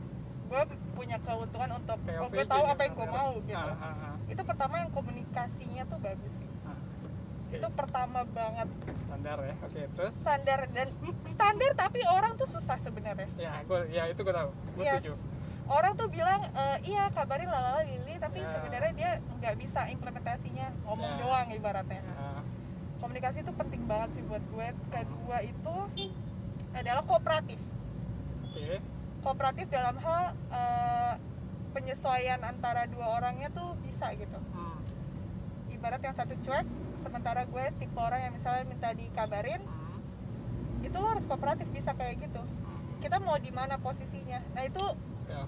Gue 0.51 0.63
punya 0.93 1.17
keuntungan 1.21 1.71
untuk 1.73 1.99
POV 2.03 2.19
oh, 2.19 2.29
gue 2.29 2.43
tahu 2.45 2.59
gitu 2.61 2.73
apa 2.73 2.83
yang 2.83 2.95
gue 2.97 3.07
ya. 3.07 3.13
mau 3.13 3.31
gitu 3.41 3.55
Ah, 3.71 3.79
ah, 3.79 3.95
ah. 4.05 4.15
itu 4.27 4.43
pertama 4.43 4.75
yang 4.77 4.91
komunikasinya 4.91 5.83
tuh 5.87 5.99
bagus 6.01 6.35
sih 6.37 6.51
Ah, 6.61 6.75
oke. 6.75 7.55
itu 7.55 7.69
pertama 7.73 8.21
banget 8.29 8.69
standar 8.93 9.39
ya. 9.41 9.55
Oke, 9.61 9.81
terus? 9.89 10.13
standar 10.13 10.67
dan 10.69 10.87
standar 11.25 11.71
tapi 11.73 12.03
orang 12.05 12.35
tuh 12.35 12.51
susah 12.51 12.77
sebenarnya 12.77 13.31
Ya, 13.37 13.63
gua 13.65 13.87
ya 13.87 14.07
itu 14.07 14.21
gue 14.21 14.35
tahu. 14.35 14.51
Gue 14.75 14.85
Yes. 14.85 14.99
setuju. 14.99 15.15
orang 15.69 15.95
tuh 15.95 16.11
bilang 16.11 16.43
"Eh, 16.43 16.79
iya 16.85 17.07
kabarin 17.09 17.47
lalala 17.47 17.87
lili 17.87 18.19
tapi 18.19 18.43
Ya. 18.43 18.51
sebenarnya 18.51 18.93
dia 18.93 19.11
nggak 19.33 19.55
bisa 19.55 19.87
implementasinya 19.87 20.67
ngomong 20.83 21.11
Ya. 21.13 21.19
doang 21.23 21.49
ibaratnya 21.49 22.03
Ah, 22.13 22.43
komunikasi 22.99 23.41
itu 23.41 23.55
penting 23.55 23.87
banget 23.87 24.19
sih 24.19 24.23
buat 24.25 24.43
gue 24.45 24.67
kedua 24.91 25.37
itu 25.41 25.75
adalah 26.73 27.03
kooperatif 27.03 27.63
Oke. 28.45 28.83
Kooperatif 29.21 29.69
dalam 29.69 29.97
hal 29.97 30.25
eh, 30.51 31.15
penyesuaian 31.71 32.41
antara 32.43 32.85
dua 32.85 33.15
orangnya 33.15 33.49
tuh 33.49 33.79
bisa 33.79 34.11
gitu 34.13 34.41
Hmm. 34.51 34.81
ibarat 35.71 36.01
yang 36.01 36.13
satu 36.13 36.35
cuek 36.37 36.67
sementara 36.97 37.45
gue 37.45 37.65
tipe 37.79 37.95
orang 37.95 38.21
yang 38.21 38.33
misalnya 38.35 38.67
minta 38.67 38.91
dikabarin 38.91 39.63
Hmm. 39.63 40.01
itu 40.83 40.97
lo 40.97 41.07
harus 41.07 41.25
kooperatif 41.25 41.71
bisa 41.71 41.95
kayak 41.95 42.19
gitu 42.21 42.43
Hmm. 42.43 42.99
kita 42.99 43.17
mau 43.19 43.37
di 43.37 43.51
mana 43.51 43.77
posisinya 43.77 44.43
nah 44.51 44.63
itu 44.63 44.83
Ya. 45.25 45.47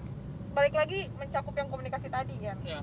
balik 0.53 0.73
lagi 0.73 1.11
mencakup 1.13 1.51
yang 1.53 1.67
komunikasi 1.67 2.07
tadi 2.07 2.39
kan 2.39 2.55
Ya. 2.63 2.79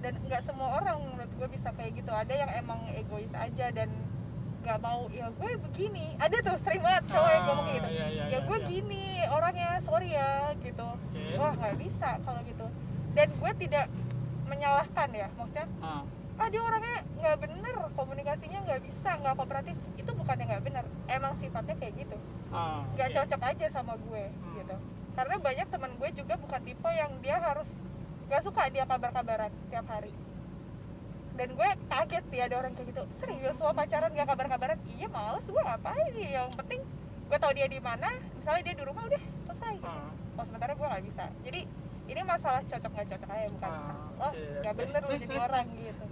dan 0.00 0.18
nggak 0.22 0.42
semua 0.42 0.80
orang 0.80 0.98
menurut 1.06 1.30
gue 1.30 1.48
bisa 1.48 1.70
kayak 1.70 1.94
gitu 1.94 2.10
ada 2.10 2.34
yang 2.34 2.50
emang 2.52 2.82
egois 2.90 3.30
aja 3.32 3.70
dan 3.70 3.88
nggak 4.66 4.80
mau 4.80 5.06
ya 5.08 5.30
gue 5.30 5.50
begini 5.62 6.18
ada 6.18 6.36
tuh 6.42 6.58
sering 6.58 6.82
banget 6.82 7.06
cowok 7.06 7.30
yang 7.30 7.44
ngomong 7.46 7.66
gitu 7.70 7.86
Ah, 7.86 7.92
iya, 7.92 8.06
iya, 8.08 8.24
ya 8.26 8.30
iya, 8.32 8.38
gue 8.42 8.58
iya. 8.58 8.66
gini 8.66 9.04
orangnya 9.28 9.70
sorry 9.78 10.10
ya 10.10 10.30
gitu 10.58 10.82
Oke. 10.84 11.22
wah 11.36 11.54
nggak 11.54 11.76
bisa 11.78 12.18
kalau 12.20 12.40
gitu 12.42 12.66
dan 13.12 13.28
gue 13.30 13.52
tidak 13.58 13.86
menyalahkan 14.44 15.08
ya 15.10 15.28
maksudnya 15.32 15.66
Ah. 15.78 16.02
ah 16.36 16.48
dia 16.48 16.60
orangnya 16.60 16.96
nggak 17.16 17.36
bener 17.40 17.74
komunikasinya 17.92 18.58
nggak 18.60 18.80
bisa 18.82 19.10
nggak 19.16 19.34
kooperatif 19.34 19.76
itu 19.94 20.10
bukannya 20.12 20.44
nggak 20.46 20.64
bener 20.64 20.84
emang 21.06 21.32
sifatnya 21.32 21.74
kayak 21.76 21.94
gitu 21.96 22.16
Ah, 22.48 22.82
nggak 22.92 23.08
oke. 23.08 23.16
cocok 23.16 23.42
aja 23.44 23.66
sama 23.68 23.94
gue 23.96 24.24
Hmm. 24.26 24.54
gitu 24.58 24.76
karena 25.14 25.34
banyak 25.38 25.66
teman 25.66 25.92
gue 25.94 26.10
juga 26.12 26.34
bukan 26.36 26.60
tipe 26.60 26.90
yang 26.90 27.12
dia 27.20 27.38
harus 27.38 27.78
nggak 28.26 28.42
suka 28.42 28.66
dia 28.68 28.82
kabar-kabaran 28.84 29.54
tiap 29.70 29.86
hari 29.86 30.10
dan 31.36 31.48
gue 31.52 31.68
kaget 31.92 32.24
sih 32.32 32.40
ada 32.40 32.54
orang 32.56 32.72
kayak 32.72 32.96
gitu. 32.96 33.02
Serius 33.12 33.60
lo 33.60 33.72
pacaran 33.76 34.10
gak 34.12 34.28
kabar-kabaran? 34.28 34.78
Iya 34.96 35.06
males 35.12 35.44
gue 35.44 35.62
ngapain 35.62 36.12
ya 36.16 36.28
yang 36.42 36.50
penting 36.56 36.80
gue 37.26 37.38
tahu 37.42 37.52
dia 37.58 37.66
di 37.66 37.80
mana 37.82 38.08
misalnya 38.38 38.62
dia 38.72 38.74
di 38.78 38.84
rumah 38.86 39.02
udah 39.04 39.22
selesai. 39.46 39.76
Ah. 39.84 40.10
oh 40.36 40.44
sementara 40.44 40.72
gue 40.72 40.86
nggak 40.86 41.04
bisa. 41.04 41.24
Jadi 41.44 41.60
ini 42.06 42.20
masalah 42.22 42.62
cocok 42.64 42.90
nggak 42.92 43.08
cocok 43.12 43.30
aja 43.34 43.46
bukan 43.50 43.70
Ah, 43.70 44.30
oh 44.30 44.32
nggak 44.34 44.74
bener 44.78 45.00
lo 45.04 45.14
jadi 45.16 45.36
orang 45.36 45.66
gitu. 45.76 46.04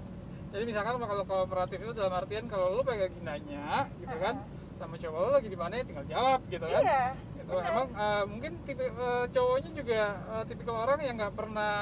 Jadi 0.55 0.65
misalkan 0.71 0.93
kalau 1.03 1.25
kooperatif 1.27 1.79
itu 1.83 1.93
dalam 1.99 2.15
artian 2.15 2.45
kalau 2.47 2.79
lu 2.79 2.83
pengen 2.87 3.11
nanya 3.27 3.91
gitu 3.99 4.17
kan 4.21 4.39
sama 4.75 4.99
cowok 4.99 5.19
lu 5.23 5.31
lagi 5.39 5.49
di 5.51 5.59
mana 5.59 5.73
ya 5.79 5.85
tinggal 5.87 6.07
jawab 6.11 6.41
gitu 6.51 6.67
kan. 6.67 6.83
iya 6.83 7.05
Gitu. 7.45 7.53
benar. 7.53 7.71
Emang 7.71 7.89
eh, 7.91 8.25
mungkin 8.27 8.53
tipe 8.63 8.81
eh, 8.83 9.25
cowoknya 9.29 9.71
juga 9.73 10.01
eh, 10.33 10.45
tipikal 10.47 10.77
orang 10.79 10.99
yang 10.99 11.15
nggak 11.15 11.35
pernah 11.35 11.75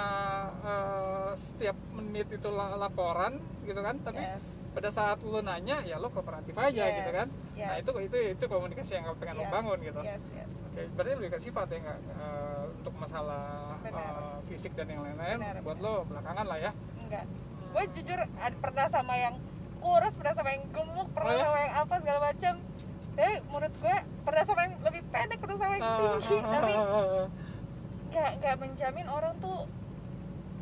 eh, 0.61 1.31
setiap 1.37 1.77
menit 1.93 2.27
itu 2.29 2.49
la- 2.49 2.75
laporan 2.77 3.39
gitu 3.63 3.79
kan, 3.79 3.97
tapi 4.01 4.19
Yes. 4.21 4.43
pada 4.73 4.89
saat 4.89 5.21
lu 5.21 5.39
nanya 5.39 5.81
ya 5.83 5.97
lu 5.97 6.09
kooperatif 6.09 6.51
aja 6.53 6.83
Yes, 6.83 6.95
gitu 6.99 7.11
kan. 7.13 7.29
Nah 7.53 7.77
yes. 7.77 7.83
itu 7.83 7.93
itu 8.03 8.17
itu 8.33 8.45
komunikasi 8.45 8.91
yang 8.97 9.07
pengen 9.17 9.37
lu 9.37 9.45
Yes, 9.45 9.53
bangun 9.53 9.79
gitu. 9.81 10.01
yes, 10.03 10.23
yes. 10.33 10.49
Oke, 10.67 10.83
berarti 10.91 11.13
lebih 11.15 11.31
ke 11.31 11.39
sifat 11.39 11.67
ya 11.69 11.79
nggak 11.81 11.99
eh, 12.11 12.63
untuk 12.75 12.95
masalah 12.97 13.77
Benar. 13.79 14.01
eh, 14.01 14.39
fisik 14.45 14.73
dan 14.73 14.89
yang 14.89 15.05
lain-lain 15.05 15.39
Benar, 15.39 15.57
buat 15.61 15.77
benar. 15.77 15.93
lo 15.93 16.05
belakangan 16.05 16.45
lah 16.45 16.59
ya. 16.59 16.71
enggak 16.99 17.25
gue 17.73 17.85
jujur 17.95 18.21
ad- 18.21 18.59
pernah 18.59 18.87
sama 18.87 19.15
yang 19.17 19.35
kurus 19.79 20.13
pernah 20.13 20.33
sama 20.33 20.49
yang 20.51 20.65
gemuk 20.71 21.09
pernah 21.11 21.29
Oh, 21.29 21.37
ya? 21.37 21.45
sama 21.45 21.59
yang 21.59 21.75
apa 21.79 21.95
segala 21.99 22.21
macam 22.23 22.55
tapi 23.13 23.35
menurut 23.45 23.75
gue 23.75 23.97
pernah 24.23 24.43
sama 24.43 24.61
yang 24.63 24.75
lebih 24.81 25.03
pendek 25.07 25.39
yang 25.75 25.97
tinggi 26.21 26.37
tapi 26.43 26.73
nggak 28.09 28.31
nggak 28.39 28.57
menjamin 28.59 29.07
orang 29.09 29.35
tuh 29.39 29.65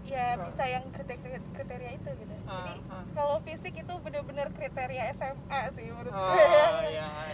ya 0.06 0.34
bisa 0.40 0.64
yang 0.64 0.82
kriteria 0.90 1.38
kriteria 1.52 1.90
itu 1.94 2.10
gitu 2.16 2.34
jadi 2.40 2.72
kalau 3.14 3.38
fisik 3.40 3.74
itu 3.76 3.94
bener-bener 4.00 4.50
kriteria 4.50 5.14
SMA 5.14 5.60
sih 5.70 5.86
menurut 5.86 6.10
Oh, 6.10 6.34
gue 6.34 6.46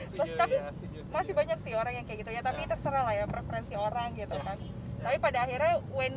setuju, 0.02 0.32
tapi 0.36 0.54
ya, 0.54 0.68
setuju, 0.68 0.98
setuju. 1.00 1.14
masih 1.14 1.32
banyak 1.32 1.58
sih 1.58 1.72
orang 1.72 1.92
yang 1.94 2.04
kayak 2.04 2.20
gitu 2.20 2.32
ya 2.32 2.42
tapi 2.42 2.62
Ya. 2.62 2.68
terserah 2.68 3.02
lah 3.02 3.14
ya 3.14 3.24
preferensi 3.24 3.74
orang 3.74 4.12
gitu 4.12 4.34
Ya. 4.34 4.44
kan 4.44 4.58
Ya. 4.60 4.72
tapi 5.02 5.16
pada 5.18 5.38
akhirnya 5.42 5.74
when 5.90 6.14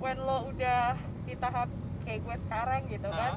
when 0.00 0.16
lo 0.18 0.48
udah 0.48 0.96
di 1.24 1.34
tahap 1.36 1.68
kayak 2.04 2.20
gue 2.22 2.36
sekarang 2.38 2.80
gitu 2.86 3.08
kan 3.10 3.36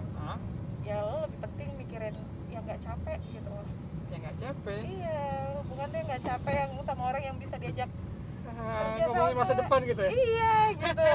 ya 0.82 0.96
lo 1.02 1.24
lebih 1.24 1.40
penting 1.42 1.70
mikirin 1.78 2.16
yang 2.48 2.64
nggak 2.64 2.80
capek 2.80 3.20
gitu 3.26 3.48
loh 3.48 3.68
ya 4.10 4.18
nggak 4.18 4.38
capek 4.38 4.82
iya 4.84 5.22
hubungannya 5.60 6.00
nggak 6.04 6.22
capek 6.24 6.54
yang 6.56 6.72
sama 6.82 7.04
orang 7.08 7.24
yang 7.24 7.38
bisa 7.38 7.56
diajak 7.56 7.90
Ah, 8.52 8.92
kerja 8.92 9.04
ngomongin 9.08 9.38
masa 9.38 9.54
sama. 9.54 9.60
depan 9.62 9.80
gitu 9.86 10.02
ya 10.02 10.10
iya 10.12 10.54
gitu 10.74 11.12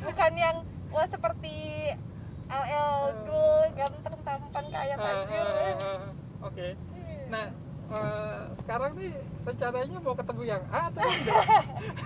bukan 0.00 0.32
yang 0.34 0.56
wah 0.88 1.04
seperti 1.04 1.56
LL 2.48 2.96
dul 3.22 3.60
ganteng 3.74 4.16
tampan 4.18 4.64
kaya 4.66 4.94
Ah, 4.94 5.02
tajir 5.02 5.36
ah, 5.36 5.52
ah, 5.52 5.76
ah. 5.76 6.00
oke 6.42 6.66
Iya. 6.96 7.28
nah 7.28 7.44
eh, 7.88 8.40
sekarang 8.54 8.96
nih 8.96 9.12
rencananya 9.42 9.98
mau 9.98 10.14
ketemu 10.14 10.42
yang 10.46 10.62
A 10.70 10.88
atau 10.88 11.00
yang 11.02 11.20
B 11.20 11.28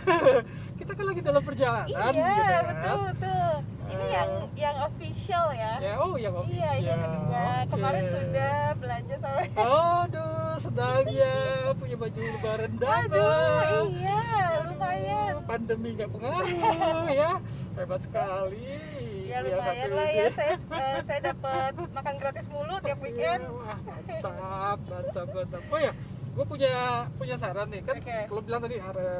kita 0.82 0.92
kan 0.92 1.04
lagi 1.04 1.20
dalam 1.20 1.42
perjalanan 1.42 1.86
iya 1.86 2.10
gitu 2.10 2.42
kan. 2.42 2.64
betul 2.66 2.98
betul 3.06 3.54
ini 3.84 4.02
Eh. 4.02 4.10
yang 4.10 4.30
yang 4.56 4.76
official 4.80 5.46
ya 5.52 5.72
ya 5.78 5.94
oh 5.96 6.14
yang 6.16 6.34
official 6.34 6.58
iya 6.58 6.70
ini 6.74 6.88
yang 6.88 7.00
kedua 7.00 7.44
kemarin 7.68 8.02
Oke. 8.02 8.12
sudah 8.12 8.54
belanja 8.74 9.14
sama 9.16 9.38
sedang 9.38 9.62
ya 11.10 11.34
punya 11.74 11.96
baju 11.98 12.20
lebaran 12.22 12.72
double. 12.78 12.94
aduh 13.10 13.86
iya 13.90 14.22
lumayan 14.64 15.34
Pandemi 15.42 15.98
nggak 15.98 16.10
pengaruh 16.10 17.10
ya, 17.10 17.32
hebat 17.74 18.00
sekali. 18.00 18.62
ya 19.26 19.42
Iya, 19.42 19.48
lumayan 19.48 19.74
satu 19.82 19.96
lah 19.96 20.08
ya 20.08 20.26
saya 20.30 20.54
eh, 20.54 20.98
saya 21.02 21.20
dapat 21.24 21.72
makan 21.90 22.14
gratis 22.16 22.46
mulu 22.46 22.74
tiap 22.78 22.98
weekend 23.00 23.42
Iya, 23.42 23.50
Wah, 23.50 23.78
mantap, 23.82 24.78
mantap, 24.86 25.26
mantap. 25.28 25.62
Oh 25.66 25.80
ya, 25.80 25.92
gue 26.32 26.44
punya 26.46 26.72
punya 27.16 27.36
saran 27.36 27.68
nih 27.68 27.82
kan. 27.82 27.96
Oke. 27.98 28.18
Kalau 28.28 28.42
bilang 28.42 28.60
tadi 28.60 28.76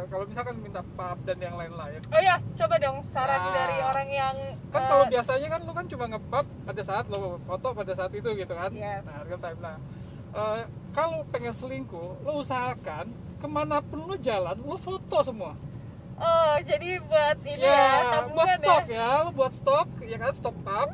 kalau 0.06 0.24
misalkan 0.24 0.54
minta 0.58 0.80
pub 0.84 1.18
dan 1.24 1.38
yang 1.38 1.56
lain-lain. 1.56 2.00
oh 2.06 2.22
ya 2.22 2.36
coba 2.54 2.74
dong 2.78 3.02
saran 3.02 3.40
Ah. 3.40 3.52
dari 3.52 3.76
orang 3.80 4.08
yang 4.08 4.36
Kan 4.70 4.78
eh, 4.78 4.88
kalau 4.88 5.04
biasanya 5.08 5.48
kan 5.48 5.60
lu 5.64 5.72
kan 5.72 5.86
cuma 5.90 6.04
nge-pub 6.06 6.46
pada 6.64 6.82
saat 6.82 7.04
lo 7.08 7.40
foto 7.42 7.68
pada 7.72 7.92
saat 7.92 8.12
itu 8.12 8.28
gitu 8.30 8.52
kan. 8.52 8.70
Yes. 8.70 9.02
Nah, 9.02 9.26
real 9.26 9.36
time. 9.36 9.58
Nah, 9.58 9.76
eh, 10.32 10.62
kalau 10.90 11.24
pengen 11.28 11.52
selingkuh, 11.52 12.20
lo 12.20 12.32
usahakan 12.36 13.08
ke 13.36 13.46
mana 13.46 13.80
pun 13.80 14.04
lo 14.04 14.16
jalan, 14.16 14.54
lo 14.58 14.76
foto 14.76 15.20
semua. 15.20 15.52
oh 16.14 16.54
jadi 16.62 17.02
buat 17.02 17.34
ini 17.42 17.58
ya, 17.58 17.66
ya, 17.66 17.82
buat 17.82 18.04
tabungan 18.14 18.46
stok 18.54 18.84
ya 18.84 18.94
ya. 18.94 19.08
lo 19.18 19.30
buat 19.32 19.52
stok, 19.52 19.88
ya 20.02 20.16
kan 20.16 20.30
stok 20.30 20.56
pub. 20.56 20.88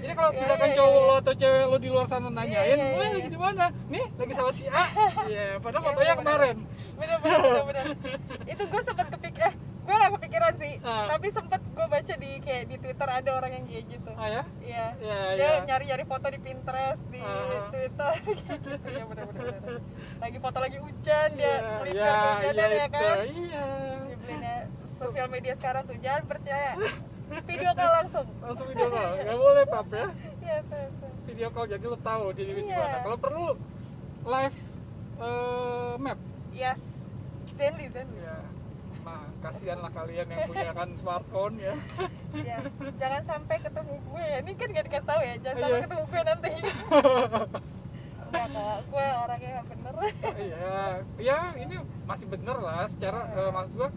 Jadi 0.00 0.12
kalau 0.14 0.30
Ya, 0.30 0.38
misalkan 0.40 0.68
ya, 0.70 0.74
cowok 0.74 0.96
ya. 0.96 1.04
lo 1.04 1.14
atau 1.14 1.34
cewek 1.34 1.64
lo 1.66 1.76
di 1.76 1.88
luar 1.88 2.06
sana 2.06 2.28
nanyain, 2.28 2.56
Ya, 2.72 2.80
ya, 2.80 2.96
"Lo 2.96 3.02
ya, 3.04 3.10
lagi 3.10 3.20
ya. 3.20 3.28
di 3.28 3.36
mana? 3.38 3.64
Nih, 3.86 4.06
lagi 4.16 4.32
sama 4.32 4.48
si 4.50 4.64
A. 4.64 4.84
Iya, 5.28 5.60
padahal 5.60 5.82
Ya, 5.82 5.88
fotonya 5.92 6.14
kemarin. 6.16 6.56
bener 6.96 7.16
bener 7.18 7.38
bener, 7.42 7.64
bener. 7.66 7.84
itu 8.46 8.62
gue 8.64 8.80
sempet 8.82 9.06
kepik 9.10 9.34
eh 9.38 9.52
gue 9.80 9.94
gak 9.94 10.12
kepikiran 10.14 10.52
sih 10.54 10.72
Ah. 10.80 11.10
tapi 11.10 11.26
sempet 11.28 11.60
gue 11.60 11.69
baca 11.90 12.14
di 12.14 12.30
kayak 12.38 12.64
di 12.64 12.76
twitter 12.76 13.08
ada 13.10 13.30
orang 13.34 13.50
yang 13.52 13.64
kayak 13.66 13.84
gitu 13.90 14.10
Ah 14.12 14.28
ya? 14.30 14.42
iya 14.60 14.86
Ya, 14.96 15.18
dia 15.34 15.42
ya. 15.42 15.60
nyari 15.64 15.84
nyari 15.86 16.04
foto 16.04 16.26
di 16.26 16.38
pinterest 16.38 17.02
di 17.08 17.18
Ah. 17.18 17.66
twitter 17.68 18.10
kayak 18.38 18.60
gitu 18.62 18.88
ya 18.88 19.04
bener. 19.04 19.26
lagi 20.16 20.38
foto 20.38 20.58
lagi 20.58 20.78
hujan 20.78 21.28
dia 21.34 21.50
Iya, 21.50 21.70
melipir 21.76 21.98
iya, 21.98 22.14
iya 22.46 22.66
ya 22.70 22.86
itu. 22.86 22.94
kan 22.94 23.16
Iya. 23.26 23.66
Dibelinya 24.06 24.54
sosial 24.88 25.26
media 25.28 25.54
sekarang 25.54 25.82
tuh 25.84 25.96
jangan 25.98 26.22
percaya 26.24 26.70
video 27.48 27.70
call 27.72 27.92
langsung 27.96 28.26
Langsung 28.40 28.66
video 28.68 28.88
call. 28.88 29.12
Gak 29.18 29.36
boleh 29.36 29.64
pub 29.64 29.86
ya. 29.90 30.06
iya. 30.42 30.56
Video 31.24 31.48
call 31.48 31.66
jadi 31.68 31.84
lo 31.84 31.96
tahu 31.96 32.24
dia 32.32 32.44
di 32.44 32.54
mana. 32.56 32.98
Kalau 33.00 33.18
perlu 33.18 33.46
live 34.22 34.58
eh, 35.18 35.92
map. 35.96 36.18
yes 36.50 36.80
Zenly 37.50 37.86
Zenly 37.86 38.18
Ya. 38.18 38.38
Nah, 39.40 39.48
kasihan 39.48 39.80
lah 39.80 39.88
kalian 39.88 40.28
yang 40.28 40.44
punya 40.44 40.68
kan 40.70 40.92
smartphone 40.92 41.56
ya. 41.56 41.72
ya 42.44 42.60
jangan 42.94 43.22
sampai 43.24 43.56
ketemu 43.56 43.96
gue 43.98 44.20
ya 44.22 44.36
ini 44.38 44.52
kan 44.52 44.68
gak 44.68 44.84
dikasih 44.84 45.08
tahu 45.08 45.20
ya 45.24 45.34
jangan 45.40 45.56
sampai 45.56 45.72
Iya. 45.72 45.80
ketemu 45.80 46.04
gue 46.04 46.20
nanti 46.22 46.50
Enggak 48.20 48.46
kok, 48.46 48.78
gue 48.86 49.06
orangnya 49.16 49.50
gak 49.50 49.66
bener 49.66 49.94
Iya, 50.36 50.76
ya 51.16 51.38
ini 51.56 51.74
masih 52.04 52.26
bener 52.28 52.56
lah. 52.56 52.84
Secara 52.84 53.20
eh, 53.32 53.50
maksud 53.50 53.72
gua, 53.74 53.88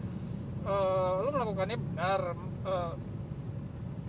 eh, 0.64 1.12
lo 1.20 1.28
melakukannya 1.30 1.76
benar, 1.78 2.20
eh, 2.64 2.92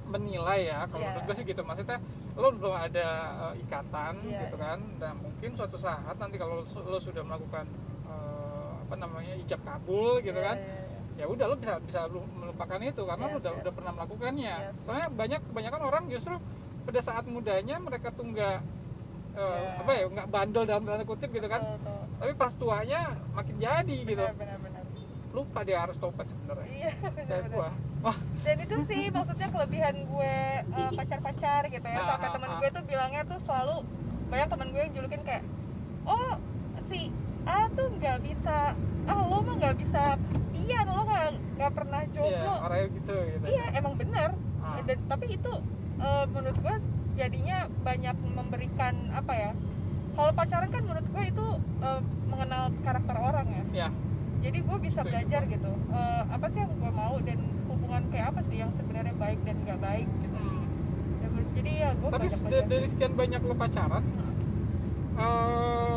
menilai 0.07 0.59
ya. 0.65 0.79
Kalau 0.87 1.03
Iya. 1.03 1.09
menurut 1.11 1.25
gua 1.25 1.35
sih 1.35 1.45
gitu. 1.45 1.61
Maksudnya 1.61 1.97
lo 2.33 2.47
belum 2.49 2.73
ada 2.73 3.07
eh, 3.45 3.61
ikatan 3.61 4.13
Iya, 4.23 4.39
gitu 4.41 4.55
kan, 4.55 4.79
dan 4.97 5.13
mungkin 5.19 5.51
suatu 5.53 5.75
saat 5.75 6.15
nanti 6.15 6.35
kalau 6.35 6.63
lo, 6.63 6.81
lo 6.81 6.97
sudah 6.97 7.21
melakukan 7.21 7.67
eh, 8.07 8.71
apa 8.81 8.95
namanya 8.95 9.35
ijab 9.35 9.59
kabul 9.61 10.17
gitu 10.21 10.35
kan, 10.37 10.55
Iya, 10.55 10.63
iya, 10.63 10.79
iya. 10.79 10.94
Ya 11.15 11.25
udah 11.25 11.45
lo 11.47 11.55
bisa 11.55 11.79
bisa 11.79 11.99
lu 12.07 12.21
melupakan 12.35 12.79
itu 12.79 13.01
karena 13.01 13.23
lo 13.25 13.31
Yes, 13.31 13.39
udah 13.39 13.51
yes. 13.51 13.61
udah 13.63 13.73
pernah 13.73 13.91
melakukannya. 13.95 14.55
Yes. 14.67 14.73
Soalnya 14.83 15.07
banyak 15.09 15.41
kebanyakan 15.47 15.81
orang 15.83 16.03
justru 16.11 16.35
pada 16.83 16.99
saat 16.99 17.25
mudanya 17.25 17.75
mereka 17.79 18.11
tuh 18.11 18.27
nggak 18.27 18.57
eh, 19.33 19.41
Iya. 19.41 19.81
apa 19.81 19.91
ya 19.91 20.03
nggak 20.07 20.27
bandel 20.29 20.63
dalam 20.63 20.83
tanda 20.83 21.03
kutip 21.03 21.27
gitu 21.29 21.47
kan 21.47 21.59
Betul, 21.59 21.75
betul. 21.81 22.01
tapi 22.19 22.31
pas 22.35 22.51
tuanya 22.53 23.01
makin 23.33 23.55
jadi 23.57 23.95
gitu 24.05 24.15
benar 24.21 24.35
benar 24.37 24.57
benar 24.61 24.83
lupa 25.35 25.59
dia 25.67 25.77
harus 25.83 25.99
tobat 25.99 26.23
sebenarnya 26.23 26.67
iya 26.71 26.91
benar 27.19 27.43
benar 27.43 27.51
gua 27.51 27.69
wah 27.99 28.17
dan 28.47 28.57
itu 28.63 28.75
sih 28.87 29.11
maksudnya 29.11 29.51
kelebihan 29.51 29.95
gue 30.07 30.35
eh, 30.63 30.91
pacar-pacar 30.99 31.67
gitu 31.67 31.83
ya 31.83 31.99
Ah, 31.99 32.07
sampai 32.15 32.27
ah, 32.29 32.33
temen 32.37 32.49
ah. 32.53 32.57
gue 32.63 32.69
tuh 32.71 32.83
bilangnya 32.87 33.21
tuh 33.27 33.39
selalu 33.43 33.75
banyak 34.31 34.47
temen 34.47 34.67
gue 34.71 34.81
yang 34.87 34.93
julukin 34.95 35.21
kayak 35.27 35.43
oh 36.07 36.39
si 36.87 37.11
ah 37.45 37.65
tuh 37.71 37.87
nggak 37.93 38.17
bisa 38.21 38.73
ah 39.05 39.19
lo 39.21 39.37
mah 39.39 39.55
nggak 39.55 39.77
bisa 39.77 40.17
kesepian 40.17 40.85
lo 40.87 41.01
nggak 41.03 41.27
nggak 41.55 41.71
pernah 41.71 42.01
iya 42.01 42.11
jomblo. 42.11 42.53
orangnya 42.59 42.87
gitu 42.91 43.15
gitu. 43.15 43.45
Iya 43.47 43.65
emang 43.75 43.93
bener. 43.95 44.29
Ah. 44.59 44.81
dan 44.81 44.97
tapi 45.05 45.25
itu 45.31 45.51
eh, 45.99 46.25
menurut 46.27 46.57
gue 46.57 46.75
jadinya 47.15 47.57
banyak 47.81 48.17
memberikan 48.27 48.93
apa 49.13 49.33
ya 49.33 49.51
kalau 50.15 50.31
pacaran 50.31 50.69
kan 50.69 50.83
menurut 50.83 51.05
gue 51.05 51.23
itu 51.23 51.45
eh, 51.79 52.01
mengenal 52.25 52.63
karakter 52.81 53.15
orang 53.15 53.47
ya. 53.47 53.63
Ya 53.85 53.89
jadi 54.41 54.61
gue 54.61 54.77
bisa 54.79 55.01
Setuju. 55.01 55.09
belajar 55.09 55.41
gitu 55.47 55.71
Eh, 55.95 56.23
apa 56.27 56.45
sih 56.51 56.59
yang 56.59 56.73
gue 56.75 56.91
mau 56.91 57.15
dan 57.19 57.39
hubungan 57.65 58.03
kayak 58.11 58.35
apa 58.35 58.41
sih 58.43 58.59
yang 58.59 58.69
sebenarnya 58.69 59.15
baik 59.15 59.39
dan 59.41 59.55
nggak 59.63 59.79
baik 59.79 60.09
gitu. 60.19 60.37
Hmm. 60.37 60.65
Dan 61.17 61.29
menurut- 61.31 61.53
jadi 61.55 61.71
ya 61.73 61.89
gue 61.93 62.09
tapi 62.09 62.27
dari 62.65 62.85
sekian 62.85 63.13
banyak 63.15 63.41
lo 63.41 63.55
pacaran 63.55 64.03
eh, 65.15 65.94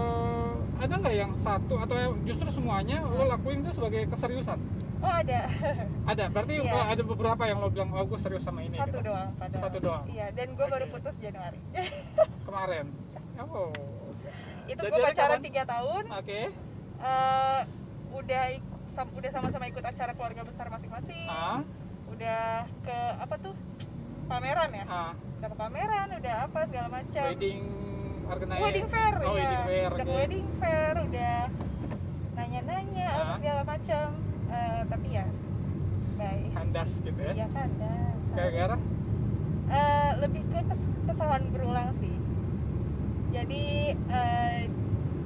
ada 0.79 0.95
nggak 0.95 1.15
yang 1.15 1.33
satu 1.35 1.75
atau 1.77 1.97
justru 2.23 2.49
semuanya 2.49 3.03
lo 3.03 3.27
lakuin 3.27 3.61
itu 3.61 3.75
sebagai 3.75 4.07
keseriusan? 4.07 4.59
Oh 4.99 5.11
ada. 5.11 5.47
Ada? 6.07 6.25
Berarti 6.31 6.59
Iya. 6.59 6.75
oh, 6.75 6.85
ada 6.87 7.03
beberapa 7.03 7.43
yang 7.47 7.59
lo 7.59 7.71
bilang 7.71 7.91
oh 7.95 8.03
gue 8.03 8.19
serius 8.19 8.43
sama 8.43 8.63
ini 8.63 8.75
satu 8.75 8.99
gitu. 8.99 9.11
doang 9.11 9.31
padahal. 9.35 9.63
Satu 9.63 9.79
doang. 9.79 10.05
iya 10.07 10.27
dan 10.35 10.55
gue 10.55 10.67
baru 10.67 10.87
Oke. 10.87 10.93
putus 10.99 11.15
Januari. 11.19 11.59
Kemarin? 12.47 12.87
Oh. 13.39 13.71
Itu 14.67 14.83
gue 14.83 14.99
pacaran 14.99 15.41
tiga 15.43 15.63
tahun. 15.65 16.05
Oke. 16.15 16.41
Eh 16.99 17.61
udah 18.11 18.43
sam- 18.91 19.15
udah 19.15 19.31
sama-sama 19.31 19.65
ikut 19.67 19.85
acara 19.85 20.13
keluarga 20.15 20.43
besar 20.43 20.67
masing-masing. 20.67 21.27
Ah. 21.27 21.63
Udah 22.11 22.67
ke 22.83 22.99
apa 23.23 23.35
tuh? 23.39 23.55
Pameran 24.27 24.71
ya? 24.75 24.85
Ah. 24.87 25.13
Udah 25.39 25.49
ke 25.51 25.57
pameran 25.57 26.07
udah 26.19 26.35
apa 26.45 26.61
segala 26.67 26.89
macam. 26.91 27.25
Wedding 27.31 27.63
organizer. 28.29 28.61
Wedding 28.61 28.87
fair 28.87 29.15
oh, 29.19 29.35
ya 29.35 29.51
wedding 29.59 29.65
fair 29.65 29.89
udah 29.91 30.07
wedding 30.11 30.47
fair 30.55 30.95
udah 31.01 31.39
nanya-nanya 32.35 33.07
apa 33.09 33.23
Ah. 33.25 33.37
segala 33.37 33.63
macam 33.65 34.07
Eh, 34.49 34.81
tapi 34.89 35.09
ya 35.13 35.29
bye. 36.17 36.49
Kandas 36.51 36.93
gitu 36.99 37.21
ya? 37.21 37.33
Iya 37.35 37.47
kan 37.49 37.69
dasar. 37.77 38.33
gara-gara? 38.33 38.77
Eh, 39.69 40.11
lebih 40.19 40.41
ke 40.43 40.61
kes- 40.65 40.89
kesalahan 41.05 41.45
berulang 41.51 41.93
sih. 41.95 42.17
Jadi 43.29 43.65
eh, 43.93 44.59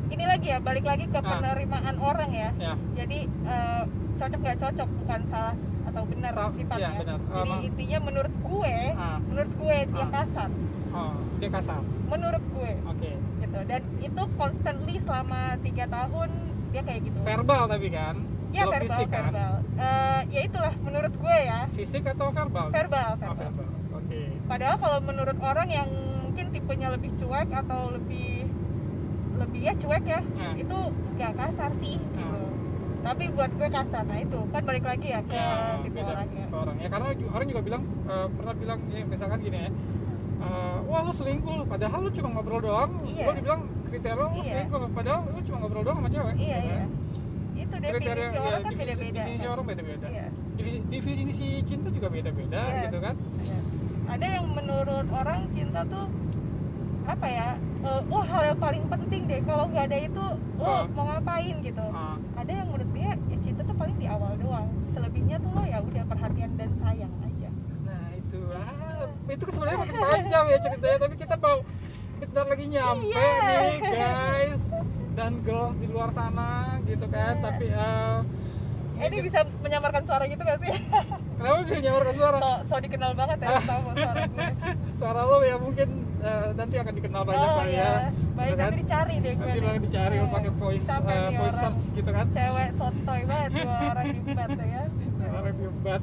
ini 0.08 0.24
lagi 0.26 0.46
ya 0.48 0.58
balik 0.58 0.82
lagi 0.82 1.06
ke 1.06 1.14
Ah. 1.14 1.22
penerimaan 1.22 1.96
orang 1.96 2.34
ya. 2.34 2.50
Ya. 2.58 2.74
Jadi 2.98 3.30
eh, 3.30 3.82
cocok 4.12 4.38
nggak 4.42 4.58
cocok 4.58 4.88
bukan 4.98 5.20
salah 5.24 5.54
atau 5.82 6.02
benar 6.04 6.30
Sa- 6.32 6.50
sifatnya. 6.50 6.90
iya, 6.90 6.98
benar. 6.98 7.18
jadi 7.32 7.52
intinya 7.64 7.98
menurut 8.02 8.34
gue 8.40 8.76
ah. 8.92 9.18
menurut 9.20 9.52
gue 9.52 9.76
dia 9.88 10.02
Ah. 10.02 10.10
kasar 10.12 10.50
oh 10.92 11.14
dia 11.40 11.48
kasar? 11.50 11.80
Menurut 12.06 12.42
gue. 12.54 12.72
Oke. 12.86 13.10
Gitu. 13.40 13.58
Dan 13.66 13.82
itu 13.98 14.22
constantly 14.38 14.96
selama 15.02 15.56
tiga 15.60 15.84
tahun 15.88 16.30
dia 16.72 16.82
kayak 16.84 17.00
gitu. 17.08 17.18
Verbal 17.24 17.62
tapi 17.68 17.88
kan? 17.92 18.16
Ya 18.52 18.68
Belum 18.68 18.72
verbal 18.76 18.84
fisik 18.84 19.08
kan? 19.08 19.24
verbal. 19.32 19.54
Eh, 19.80 20.20
ya 20.28 20.40
itulah 20.44 20.74
menurut 20.84 21.12
gue 21.16 21.36
ya. 21.40 21.60
Fisik 21.72 22.04
atau 22.04 22.28
verbal? 22.30 22.68
Verbal 22.68 23.10
oh, 23.16 23.20
verbal. 23.20 23.50
verbal. 23.56 23.68
Oke. 23.96 24.20
Padahal 24.48 24.76
kalau 24.76 24.98
menurut 25.00 25.38
orang 25.40 25.68
yang 25.72 25.88
mungkin 26.28 26.52
tipenya 26.52 26.88
lebih 26.92 27.12
cuek 27.16 27.48
atau 27.52 27.92
lebih 27.96 28.44
lebih 29.40 29.60
ya 29.64 29.72
cuek 29.74 30.04
ya 30.06 30.20
Nah. 30.22 30.54
itu 30.54 30.78
nggak 31.16 31.32
kasar 31.34 31.70
sih 31.80 31.96
gitu. 31.96 32.40
Tapi 33.02 33.24
buat 33.34 33.50
gue 33.56 33.68
kasar. 33.68 34.04
Nah 34.06 34.18
itu. 34.20 34.38
Kan 34.52 34.62
balik 34.62 34.84
lagi 34.86 35.10
ya 35.10 35.20
ke 35.24 35.34
ya, 35.34 35.80
tipe 35.82 35.98
beda 35.98 36.12
orangnya 36.12 36.44
orang. 36.52 36.76
Ya 36.78 36.88
karena 36.92 37.08
orang 37.32 37.46
juga 37.48 37.62
bilang 37.64 37.82
eh, 38.06 38.26
pernah 38.36 38.54
bilang 38.54 38.78
ya, 38.92 39.02
misalkan 39.08 39.38
gini 39.42 39.58
ya 39.66 39.70
eh, 40.42 40.76
wah 40.84 41.00
lu 41.00 41.12
selingkuh 41.12 41.62
padahal 41.64 41.98
lu 42.00 42.10
cuma 42.10 42.28
ngobrol 42.30 42.60
doang 42.60 42.90
Iya. 43.04 43.24
lu 43.24 43.32
dibilang 43.34 43.60
kriteria 43.84 44.14
lu 44.14 44.26
Iya. 44.32 44.42
selingkuh 44.44 44.80
padahal 44.92 45.20
lu 45.26 45.40
cuma 45.42 45.56
ngobrol 45.58 45.82
doang 45.82 45.98
sama 45.98 46.10
cewek 46.10 46.34
iya 46.36 46.56
gitu 46.58 46.66
iya 46.66 46.76
kan. 46.76 46.88
itu 47.54 47.74
kriteria 47.74 47.92
definisi 47.92 48.34
ya, 48.34 48.42
orang 48.42 48.60
kan 48.60 48.72
definisi- 48.72 48.80
beda-beda 48.98 49.18
definisi 49.18 49.46
orang 49.46 49.64
beda-beda 49.66 50.06
iya 50.08 50.26
Definisi- 50.88 51.64
cinta 51.64 51.88
juga 51.88 52.08
beda-beda 52.08 52.60
Yes. 52.60 52.82
gitu 52.84 52.98
kan 52.98 53.14
Ada. 53.16 53.56
ada 54.10 54.26
yang 54.30 54.46
menurut 54.48 55.06
orang 55.10 55.40
cinta 55.48 55.80
tuh 55.84 56.06
apa 57.02 57.26
ya 57.26 57.48
eh, 57.80 58.00
wah 58.06 58.22
hal 58.22 58.42
yang 58.46 58.60
paling 58.60 58.84
penting 58.86 59.26
deh 59.26 59.40
kalau 59.42 59.66
nggak 59.66 59.84
ada 59.84 59.98
itu 60.00 60.24
lo 60.56 60.70
Ah. 60.70 60.84
mau 60.88 61.04
ngapain 61.04 61.56
gitu 61.60 61.82
Ah, 61.84 62.14
ada 62.36 62.52
yang 62.52 62.68
menurut 62.68 62.90
dia 62.92 63.10
ya 63.18 63.36
cinta 63.40 63.60
tuh 63.60 63.74
paling 63.74 63.96
di 63.96 64.06
awal 64.06 64.36
doang 64.36 64.70
selebihnya 64.86 65.36
tuh 65.36 65.50
lo 65.50 65.62
ya 65.64 65.78
udah 65.80 66.04
perhatian 66.04 66.54
dan 66.54 66.70
sayang 66.76 67.10
aja 67.20 67.50
nah 67.82 68.06
itu 68.12 68.38
ah, 68.48 69.10
itu 69.32 69.44
sebenarnya 69.48 69.78
makin 69.80 69.96
panjang 69.98 70.44
ya 70.46 70.58
ceritanya 70.60 70.98
tapi 71.00 71.14
kita 71.16 71.34
mau 71.36 71.58
bentar 72.18 72.44
lagi 72.44 72.64
nyampe 72.66 73.06
Iya. 73.08 73.30
nih 73.58 73.78
guys 73.82 74.62
dan 75.12 75.32
girls 75.42 75.74
di 75.74 75.86
luar 75.86 76.08
sana 76.08 76.50
gitu 76.82 77.04
kan 77.06 77.34
Iya. 77.34 77.42
tapi 77.42 77.66
eh, 77.68 78.16
ini 79.02 79.16
bisa 79.20 79.42
menyamarkan 79.58 80.02
suara 80.02 80.24
gitu 80.24 80.40
gak 80.40 80.58
sih 80.60 80.72
kenapa 81.34 81.58
bisa 81.64 81.80
nyamarkan 81.82 82.14
suara 82.14 82.38
so, 82.38 82.50
so 82.64 82.74
dikenal 82.78 83.12
banget 83.12 83.38
ya 83.40 83.58
tahu 83.58 83.80
suara 83.92 84.20
gue 84.30 84.46
suara 84.94 85.20
lo 85.22 85.36
ya 85.42 85.56
mungkin 85.56 85.88
eh, 86.20 86.48
nanti 86.54 86.74
akan 86.76 86.92
dikenal 86.94 87.22
banyak 87.24 87.42
oh 87.50 87.64
iya 87.64 87.74
ya 87.74 87.92
baik 88.32 88.46
Gitu 88.46 88.54
kan? 88.54 88.62
nanti 88.62 88.76
dicari 88.78 89.14
deh 89.18 89.32
gue 89.34 89.46
nanti 89.48 89.58
nih. 89.58 89.80
dicari 89.82 90.14
Eh, 90.16 90.28
pakai 90.30 90.52
voice 90.54 90.86
nih 90.86 91.18
voice 91.34 91.50
orang. 91.52 91.62
search 91.66 91.82
gitu 91.90 92.10
kan 92.10 92.26
cewek 92.30 92.68
sotoy 92.72 93.20
banget 93.24 93.50
gua 93.58 93.78
orang 93.90 94.06
hebat 94.14 94.50
ya 94.54 94.82
review 95.42 95.70
bat 95.82 96.02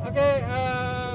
oke 0.00 0.16
eh, 0.16 1.07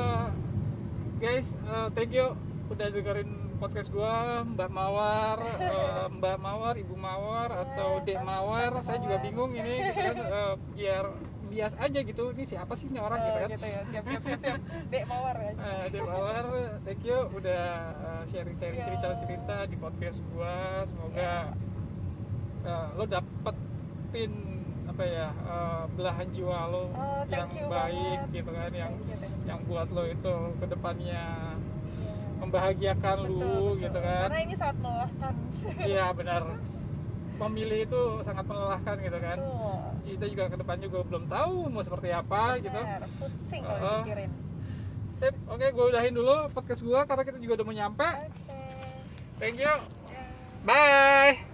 guys 1.24 1.56
eh, 1.64 1.88
thank 1.94 2.12
you 2.12 2.36
udah 2.68 2.88
dengerin 2.90 3.30
podcast 3.56 3.88
gua 3.90 4.44
Mbak 4.46 4.70
Mawar 4.70 5.38
eh, 5.56 6.08
Mbak 6.12 6.38
Mawar 6.38 6.76
Ibu 6.76 6.96
Mawar 6.98 7.50
atau 7.54 8.02
Dek 8.02 8.20
Mawar 8.22 8.76
saya 8.80 9.00
juga 9.00 9.18
bingung 9.20 9.52
ini 9.54 9.80
gitu 9.82 10.00
kan 10.02 10.18
eh, 10.36 10.54
biar 10.74 11.06
bias 11.46 11.78
aja 11.78 12.00
gitu 12.02 12.34
ini 12.34 12.44
siapa 12.44 12.74
sih 12.74 12.90
ini 12.90 12.98
orang 12.98 13.20
gitu 13.22 13.38
kan 13.38 13.50
gitu 13.52 13.68
ya 13.68 13.82
siap 13.86 14.04
siap 14.06 14.22
siap 14.26 14.40
siap 14.42 14.60
dek 14.92 15.04
mawar 15.06 15.36
ya 15.38 15.52
Eh, 15.54 15.86
Dek 15.92 16.02
Mawar 16.02 16.46
thank 16.82 17.04
you 17.04 17.20
udah 17.32 17.64
eh, 17.94 18.24
sharing-sharing 18.26 18.76
Iya. 18.76 18.88
cerita-cerita 18.90 19.56
di 19.70 19.76
podcast 19.78 20.20
gua 20.30 20.56
semoga 20.84 21.54
eh, 22.64 22.88
lo 22.98 23.04
dapetin 23.06 24.32
apa 24.84 25.04
ya 25.06 25.28
eh, 25.30 25.84
belahan 25.94 26.28
jiwa 26.28 26.60
lo 26.68 26.84
Oh, 26.90 27.22
yang 27.30 27.48
baik 27.48 27.70
banget. 28.20 28.34
gitu 28.34 28.52
kan 28.52 28.72
yang 28.74 28.92
Thank 28.98 29.08
you, 29.08 29.18
thank 29.22 29.30
you. 29.30 29.33
Yang 29.44 29.60
buat 29.68 29.88
lo 29.92 30.04
itu 30.08 30.36
ke 30.60 30.66
depannya 30.68 31.24
membahagiakan 32.44 33.18
Betul, 33.24 33.40
lu 33.40 33.40
betul. 33.40 33.84
gitu 33.88 34.00
kan. 34.04 34.22
Karena 34.28 34.40
ini 34.44 34.54
sangat 34.60 34.78
melelahkan. 34.84 35.34
Iya 35.92 36.06
benar. 36.12 36.42
Memilih 37.34 37.80
itu 37.88 38.02
sangat 38.24 38.46
melelahkan 38.48 38.96
gitu 39.00 39.20
kan. 39.20 39.38
Betul. 39.40 39.80
kita 40.04 40.26
juga 40.28 40.44
ke 40.52 40.58
depannya 40.60 40.86
juga 40.92 41.00
belum 41.08 41.24
tahu 41.32 41.56
mau 41.72 41.80
seperti 41.80 42.10
apa 42.12 42.60
gitu. 42.60 42.76
Benar, 42.76 43.08
pusing 43.18 43.62
kalau 43.64 43.80
Uh-uh. 43.80 44.00
dipikirin. 44.04 44.32
Sip 45.14 45.36
oke 45.48 45.64
gue 45.64 45.86
udahin 45.94 46.14
dulu 46.14 46.36
podcast 46.52 46.82
gua 46.84 47.06
karena 47.08 47.24
kita 47.24 47.38
juga 47.40 47.62
udah 47.62 47.66
mau 47.66 47.76
nyampe. 47.76 48.10
Oke. 48.28 48.60
Thank 49.40 49.58
you. 49.64 49.72
Ya. 50.12 50.24
bye 50.68 51.53